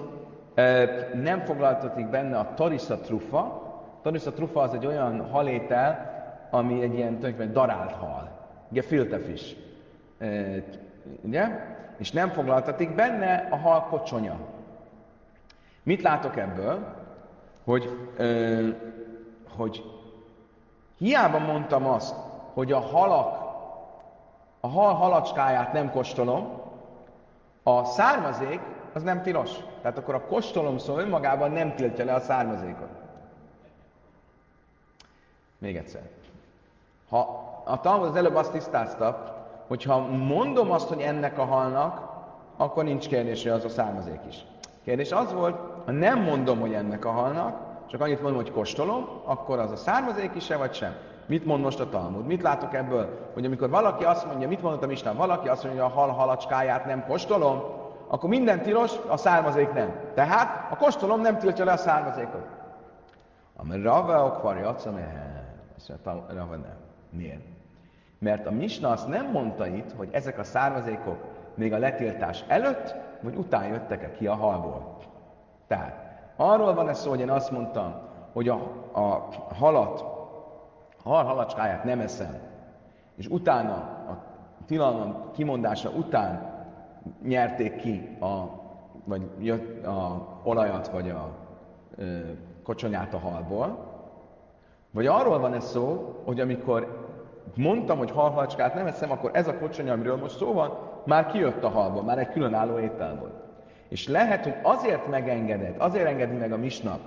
e, 0.53 0.85
nem 1.13 1.39
foglaltatik 1.39 2.07
benne 2.07 2.37
a 2.37 2.53
tarisza 2.53 2.97
trufa. 2.97 3.61
Tarisza 4.01 4.31
trufa 4.31 4.61
az 4.61 4.73
egy 4.73 4.85
olyan 4.85 5.29
halétel, 5.31 6.17
ami 6.51 6.81
egy 6.81 6.93
ilyen 6.93 7.15
tulajdonképpen 7.15 7.53
darált 7.53 7.91
hal, 7.91 8.29
ugye 8.71 8.81
filtefish, 8.81 9.55
e, 10.17 10.27
ugye? 11.21 11.47
És 11.97 12.11
nem 12.11 12.29
foglaltatik 12.29 12.95
benne 12.95 13.47
a 13.51 13.55
hal 13.55 13.83
kocsonya. 13.83 14.35
Mit 15.83 16.01
látok 16.01 16.37
ebből? 16.37 16.98
Hogy, 17.69 18.09
e, 18.17 18.25
hogy 19.57 19.83
Hiába 20.97 21.39
mondtam 21.39 21.85
azt, 21.85 22.15
hogy 22.53 22.71
a 22.71 22.79
halak, 22.79 23.41
a 24.59 24.67
hal 24.67 24.93
halacskáját 24.93 25.73
nem 25.73 25.91
kóstolom, 25.91 26.61
a 27.63 27.83
származék 27.83 28.59
az 28.93 29.03
nem 29.03 29.21
tilos. 29.21 29.51
Tehát 29.81 29.97
akkor 29.97 30.15
a 30.15 30.25
kóstolom 30.25 30.77
szó 30.77 30.97
önmagában 30.97 31.51
nem 31.51 31.75
tiltja 31.75 32.05
le 32.05 32.13
a 32.13 32.19
származékot. 32.19 32.89
Még 35.57 35.75
egyszer. 35.75 36.09
Ha 37.09 37.19
a 37.65 37.79
Talmud 37.79 38.07
az 38.07 38.15
előbb 38.15 38.35
azt 38.35 38.51
tisztázta, 38.51 39.35
hogy 39.67 39.83
ha 39.83 39.99
mondom 40.07 40.71
azt, 40.71 40.87
hogy 40.87 41.01
ennek 41.01 41.37
a 41.37 41.45
halnak, 41.45 42.01
akkor 42.57 42.83
nincs 42.83 43.07
kérdés, 43.07 43.43
hogy 43.43 43.51
az 43.51 43.63
a 43.63 43.69
származék 43.69 44.19
is. 44.27 44.45
Kérdés 44.83 45.11
az 45.11 45.33
volt, 45.33 45.78
ha 45.89 45.95
nem 45.95 46.21
mondom, 46.21 46.59
hogy 46.59 46.73
ennek 46.73 47.05
a 47.05 47.11
halnak, 47.11 47.57
csak 47.87 48.01
annyit 48.01 48.21
mondom, 48.21 48.41
hogy 48.41 48.51
kóstolom, 48.51 49.07
akkor 49.23 49.59
az 49.59 49.71
a 49.71 49.75
származék 49.75 50.31
is-e, 50.35 50.57
vagy 50.57 50.73
sem? 50.73 50.93
Mit 51.25 51.45
mond 51.45 51.63
most 51.63 51.79
a 51.79 51.89
Talmud? 51.89 52.25
Mit 52.25 52.41
látok 52.41 52.73
ebből? 52.73 53.29
Hogy 53.33 53.45
amikor 53.45 53.69
valaki 53.69 54.03
azt 54.03 54.25
mondja, 54.25 54.47
mit 54.47 54.61
mondott 54.61 54.83
a 54.83 54.91
Isten, 54.91 55.15
valaki 55.15 55.47
azt 55.47 55.63
mondja, 55.63 55.83
hogy 55.83 55.91
a 55.91 55.95
hal 55.95 56.09
halacskáját 56.09 56.85
nem 56.85 57.05
kóstolom, 57.05 57.63
akkor 58.07 58.29
minden 58.29 58.61
tilos, 58.61 58.91
a 59.07 59.17
származék 59.17 59.73
nem. 59.73 59.93
Tehát 60.13 60.71
a 60.71 60.75
kóstolom 60.75 61.21
nem 61.21 61.37
tiltja 61.37 61.65
le 61.65 61.71
a 61.71 61.77
származékot. 61.77 62.45
Ami 63.55 63.81
Rava 63.81 64.25
okvarja, 64.25 64.69
azt 64.69 64.85
mondja, 64.85 65.05
nem. 66.49 66.77
Miért? 67.09 67.45
Mert 68.19 68.47
a 68.47 68.51
Misna 68.51 68.89
azt 68.89 69.07
nem 69.07 69.31
mondta 69.31 69.67
itt, 69.67 69.91
hogy 69.97 70.09
ezek 70.11 70.39
a 70.39 70.43
származékok 70.43 71.17
még 71.55 71.73
a 71.73 71.77
letiltás 71.77 72.43
előtt, 72.47 72.95
vagy 73.21 73.35
után 73.35 73.67
jöttek-e 73.67 74.11
ki 74.11 74.27
a 74.27 74.35
halból. 74.35 74.98
Tehát 75.69 76.09
Arról 76.41 76.73
van 76.73 76.89
ez 76.89 76.99
szó, 76.99 77.09
hogy 77.09 77.19
én 77.19 77.29
azt 77.29 77.51
mondtam, 77.51 77.93
hogy 78.33 78.49
a, 78.49 78.53
a 78.91 79.27
halat, 79.53 80.01
a 81.03 81.09
hal 81.09 81.23
halacskáját 81.23 81.83
nem 81.83 81.99
eszem, 81.99 82.37
és 83.15 83.27
utána, 83.27 83.73
a 83.73 84.23
tilalom 84.65 85.31
kimondása 85.33 85.89
után 85.89 86.53
nyerték 87.23 87.75
ki 87.75 88.17
a, 88.19 88.43
vagy 89.03 89.21
jött 89.39 89.85
a 89.85 90.27
olajat, 90.43 90.87
vagy 90.87 91.09
a 91.09 91.29
ö, 91.95 92.19
kocsonyát 92.63 93.13
a 93.13 93.19
halból, 93.19 93.77
vagy 94.91 95.05
arról 95.05 95.39
van 95.39 95.53
ez 95.53 95.65
szó, 95.65 96.15
hogy 96.25 96.39
amikor 96.39 97.07
mondtam, 97.55 97.97
hogy 97.97 98.11
halhalacskát 98.11 98.73
nem 98.73 98.87
eszem, 98.87 99.11
akkor 99.11 99.31
ez 99.33 99.47
a 99.47 99.57
kocsonya, 99.57 99.93
amiről 99.93 100.17
most 100.17 100.37
szó 100.37 100.53
van, 100.53 100.77
már 101.05 101.25
kijött 101.25 101.63
a 101.63 101.69
halból, 101.69 102.03
már 102.03 102.17
egy 102.19 102.29
különálló 102.29 102.79
étel 102.79 103.15
volt. 103.19 103.48
És 103.89 104.07
lehet, 104.07 104.43
hogy 104.43 104.55
azért 104.63 105.07
megengedett, 105.07 105.79
azért 105.79 106.07
engedi 106.07 106.35
meg 106.35 106.51
a 106.51 106.57
misnap 106.57 106.99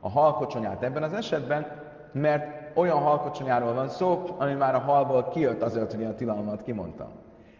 a 0.00 0.08
halkocsonyát 0.08 0.82
ebben 0.82 1.02
az 1.02 1.12
esetben, 1.12 1.66
mert 2.12 2.76
olyan 2.76 2.98
halkocsonyáról 2.98 3.72
van 3.72 3.88
szó, 3.88 4.24
ami 4.38 4.52
már 4.52 4.74
a 4.74 4.78
halból 4.78 5.28
kijött 5.28 5.62
azért, 5.62 5.92
hogy 5.92 6.04
a 6.04 6.14
tilalmat 6.14 6.62
kimondtam. 6.62 7.08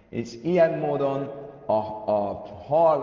És 0.08 0.34
ilyen 0.42 0.78
módon 0.78 1.30
a, 1.66 1.72
a 2.06 2.42
hal, 2.68 3.02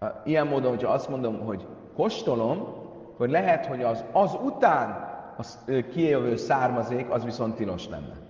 a, 0.00 0.06
ilyen 0.24 0.46
módon, 0.46 0.70
hogyha 0.70 0.92
azt 0.92 1.08
mondom, 1.08 1.40
hogy 1.44 1.66
kóstolom, 1.96 2.76
hogy 3.16 3.30
lehet, 3.30 3.66
hogy 3.66 3.82
az, 3.82 4.04
az 4.12 4.36
után 4.44 5.08
az 5.36 5.64
kijövő 5.92 6.36
származék, 6.36 7.10
az 7.10 7.24
viszont 7.24 7.54
tilos 7.54 7.88
lenne. 7.88 8.27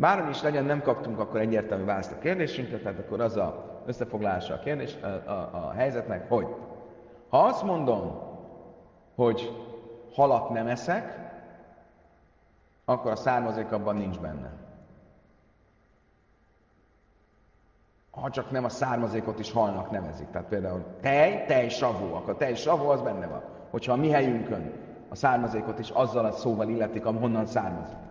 Bármi 0.00 0.28
is 0.28 0.42
legyen, 0.42 0.64
nem 0.64 0.82
kaptunk 0.82 1.18
akkor 1.18 1.40
egyértelmű 1.40 1.84
választ 1.84 2.12
a 2.12 2.18
kérdésünkre, 2.18 2.78
tehát 2.78 2.98
akkor 2.98 3.20
az 3.20 3.36
a 3.36 3.80
összefoglalása 3.86 4.54
a, 4.54 4.58
kérdés, 4.58 4.96
a, 5.02 5.06
a, 5.06 5.50
a 5.52 5.72
helyzetnek, 5.72 6.28
hogy 6.28 6.46
ha 7.28 7.38
azt 7.38 7.62
mondom, 7.62 8.20
hogy 9.14 9.56
halat 10.14 10.50
nem 10.50 10.66
eszek, 10.66 11.18
akkor 12.84 13.10
a 13.10 13.16
származék 13.16 13.72
abban 13.72 13.96
nincs 13.96 14.18
benne. 14.18 14.52
Ha 18.10 18.30
csak 18.30 18.50
nem 18.50 18.64
a 18.64 18.68
származékot 18.68 19.38
is 19.38 19.52
halnak 19.52 19.90
nevezik. 19.90 20.30
Tehát 20.30 20.48
például 20.48 20.84
tej, 21.00 21.44
tej, 21.46 21.68
savó, 21.68 22.14
akkor 22.14 22.36
tej, 22.36 22.54
savó 22.54 22.88
az 22.88 23.02
benne 23.02 23.26
van. 23.26 23.42
Hogyha 23.70 23.92
a 23.92 23.96
mi 23.96 24.10
helyünkön 24.10 24.72
a 25.08 25.14
származékot 25.14 25.78
is 25.78 25.90
azzal 25.90 26.24
a 26.24 26.32
szóval 26.32 26.68
illetik, 26.68 27.04
honnan 27.04 27.46
származik. 27.46 28.09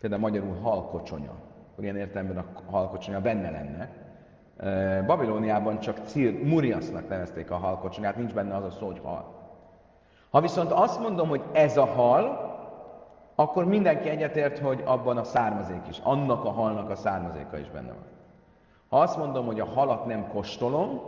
Például 0.00 0.20
magyarul 0.20 0.56
halkocsonya 0.62 1.32
akkor 1.80 1.92
ilyen 1.92 2.06
értelemben 2.06 2.36
a 2.36 2.70
halkocsonya 2.70 3.20
benne 3.20 3.50
lenne. 3.50 3.88
Babilóniában 5.06 5.78
csak 5.78 5.98
Cir, 6.04 6.42
Muriasnak 6.44 7.08
nevezték 7.08 7.50
a 7.50 7.56
halkocsonyát, 7.56 8.16
nincs 8.16 8.34
benne 8.34 8.56
az 8.56 8.64
a 8.64 8.70
szó, 8.70 8.86
hogy 8.86 9.00
hal. 9.02 9.24
Ha 10.30 10.40
viszont 10.40 10.70
azt 10.70 11.00
mondom, 11.00 11.28
hogy 11.28 11.42
ez 11.52 11.76
a 11.76 11.84
hal, 11.84 12.48
akkor 13.34 13.64
mindenki 13.64 14.08
egyetért, 14.08 14.58
hogy 14.58 14.82
abban 14.84 15.16
a 15.16 15.24
származék 15.24 15.88
is, 15.88 15.98
annak 16.02 16.44
a 16.44 16.50
halnak 16.50 16.90
a 16.90 16.96
származéka 16.96 17.58
is 17.58 17.70
benne 17.70 17.92
van. 17.92 18.06
Ha 18.88 19.00
azt 19.00 19.16
mondom, 19.16 19.46
hogy 19.46 19.60
a 19.60 19.64
halat 19.64 20.06
nem 20.06 20.28
kóstolom, 20.28 21.00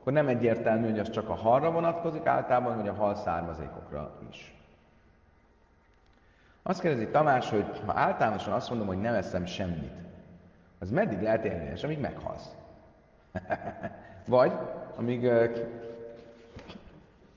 akkor 0.00 0.12
nem 0.12 0.28
egyértelmű, 0.28 0.88
hogy 0.90 0.98
az 0.98 1.10
csak 1.10 1.28
a 1.28 1.34
halra 1.34 1.70
vonatkozik 1.70 2.26
általában, 2.26 2.76
vagy 2.76 2.88
a 2.88 2.94
hal 2.94 3.14
származékokra 3.14 4.10
is. 4.30 4.55
Azt 6.68 6.80
kérdezi 6.80 7.08
Tamás, 7.08 7.50
hogy 7.50 7.82
ha 7.86 7.92
általánosan 7.94 8.52
azt 8.52 8.68
mondom, 8.68 8.86
hogy 8.86 9.00
nem 9.00 9.14
eszem 9.14 9.46
semmit, 9.46 9.92
az 10.78 10.90
meddig 10.90 11.20
lehet 11.20 11.44
érvényes, 11.44 11.84
amíg 11.84 12.00
meghalsz? 12.00 12.56
Vagy 14.26 14.52
amíg 14.96 15.30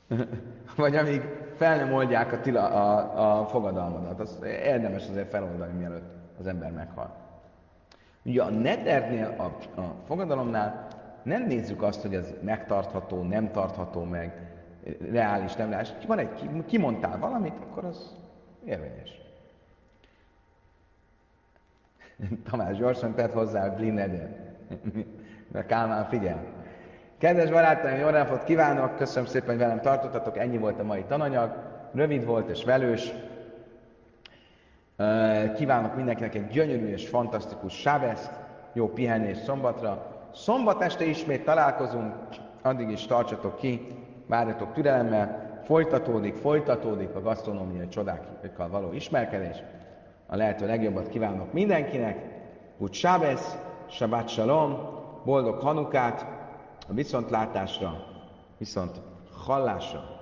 vagy 0.75 0.95
amíg 0.95 1.21
fel 1.55 1.77
nem 1.77 1.93
oldják 1.93 2.31
a, 2.31 2.39
tila, 2.39 2.65
a, 2.67 3.39
a 3.39 3.45
fogadalmadat. 3.45 4.19
Az 4.19 4.39
érdemes 4.43 5.07
azért 5.09 5.29
feloldani, 5.29 5.77
mielőtt 5.77 6.13
az 6.39 6.47
ember 6.47 6.71
meghal. 6.71 7.15
Ugye 8.23 8.43
a 8.43 8.49
nedernél, 8.49 9.35
a, 9.37 9.79
a 9.81 9.95
fogadalomnál 10.05 10.87
nem 11.23 11.43
nézzük 11.43 11.81
azt, 11.81 12.01
hogy 12.01 12.15
ez 12.15 12.33
megtartható, 12.41 13.23
nem 13.23 13.51
tartható 13.51 14.03
meg, 14.03 14.51
reális, 15.11 15.55
nem 15.55 15.69
reális. 15.69 15.93
Van 16.07 16.19
egy, 16.19 16.49
kimondtál 16.65 17.19
valamit, 17.19 17.55
akkor 17.69 17.85
az 17.85 18.15
érvényes. 18.65 19.19
Tamás 22.49 22.77
gyorsan 22.77 23.15
tett 23.15 23.33
hozzá 23.33 23.65
a 23.65 23.75
blinedért. 23.75 24.37
Mert 25.51 25.67
Kálmán 25.67 26.05
figyel. 26.05 26.43
Kedves 27.17 27.49
barátaim, 27.49 27.99
jó 27.99 28.09
napot 28.09 28.43
kívánok! 28.43 28.95
Köszönöm 28.95 29.29
szépen, 29.29 29.47
hogy 29.47 29.57
velem 29.57 29.81
tartottatok. 29.81 30.37
Ennyi 30.37 30.57
volt 30.57 30.79
a 30.79 30.83
mai 30.83 31.03
tananyag. 31.03 31.55
Rövid 31.93 32.25
volt 32.25 32.49
és 32.49 32.63
velős. 32.63 33.13
Kívánok 35.55 35.95
mindenkinek 35.95 36.35
egy 36.35 36.47
gyönyörű 36.47 36.87
és 36.87 37.07
fantasztikus 37.07 37.73
sábeszt, 37.73 38.31
jó 38.73 38.87
pihenés 38.87 39.37
szombatra. 39.37 40.05
Szombat 40.33 40.81
este 40.81 41.05
ismét 41.05 41.43
találkozunk, 41.43 42.13
addig 42.61 42.89
is 42.89 43.05
tartsatok 43.05 43.57
ki, 43.57 43.95
várjatok 44.25 44.73
türelemmel. 44.73 45.48
Folytatódik, 45.69 46.35
folytatódik 46.35 47.15
a 47.15 47.21
gasztronómiai 47.21 47.87
csodákkal 47.87 48.69
való 48.69 48.93
ismerkedés 48.93 49.57
a 50.27 50.35
lehető 50.35 50.65
legjobbat 50.65 51.09
kívánok 51.09 51.53
mindenkinek. 51.53 52.25
Úgy 52.77 52.93
Sábesz, 52.93 53.57
Shabbat 53.89 54.27
Shalom, 54.29 54.77
boldog 55.25 55.59
Hanukát, 55.59 56.25
a 56.87 56.93
viszontlátásra, 56.93 58.05
viszont 58.57 59.01
hallásra. 59.45 60.18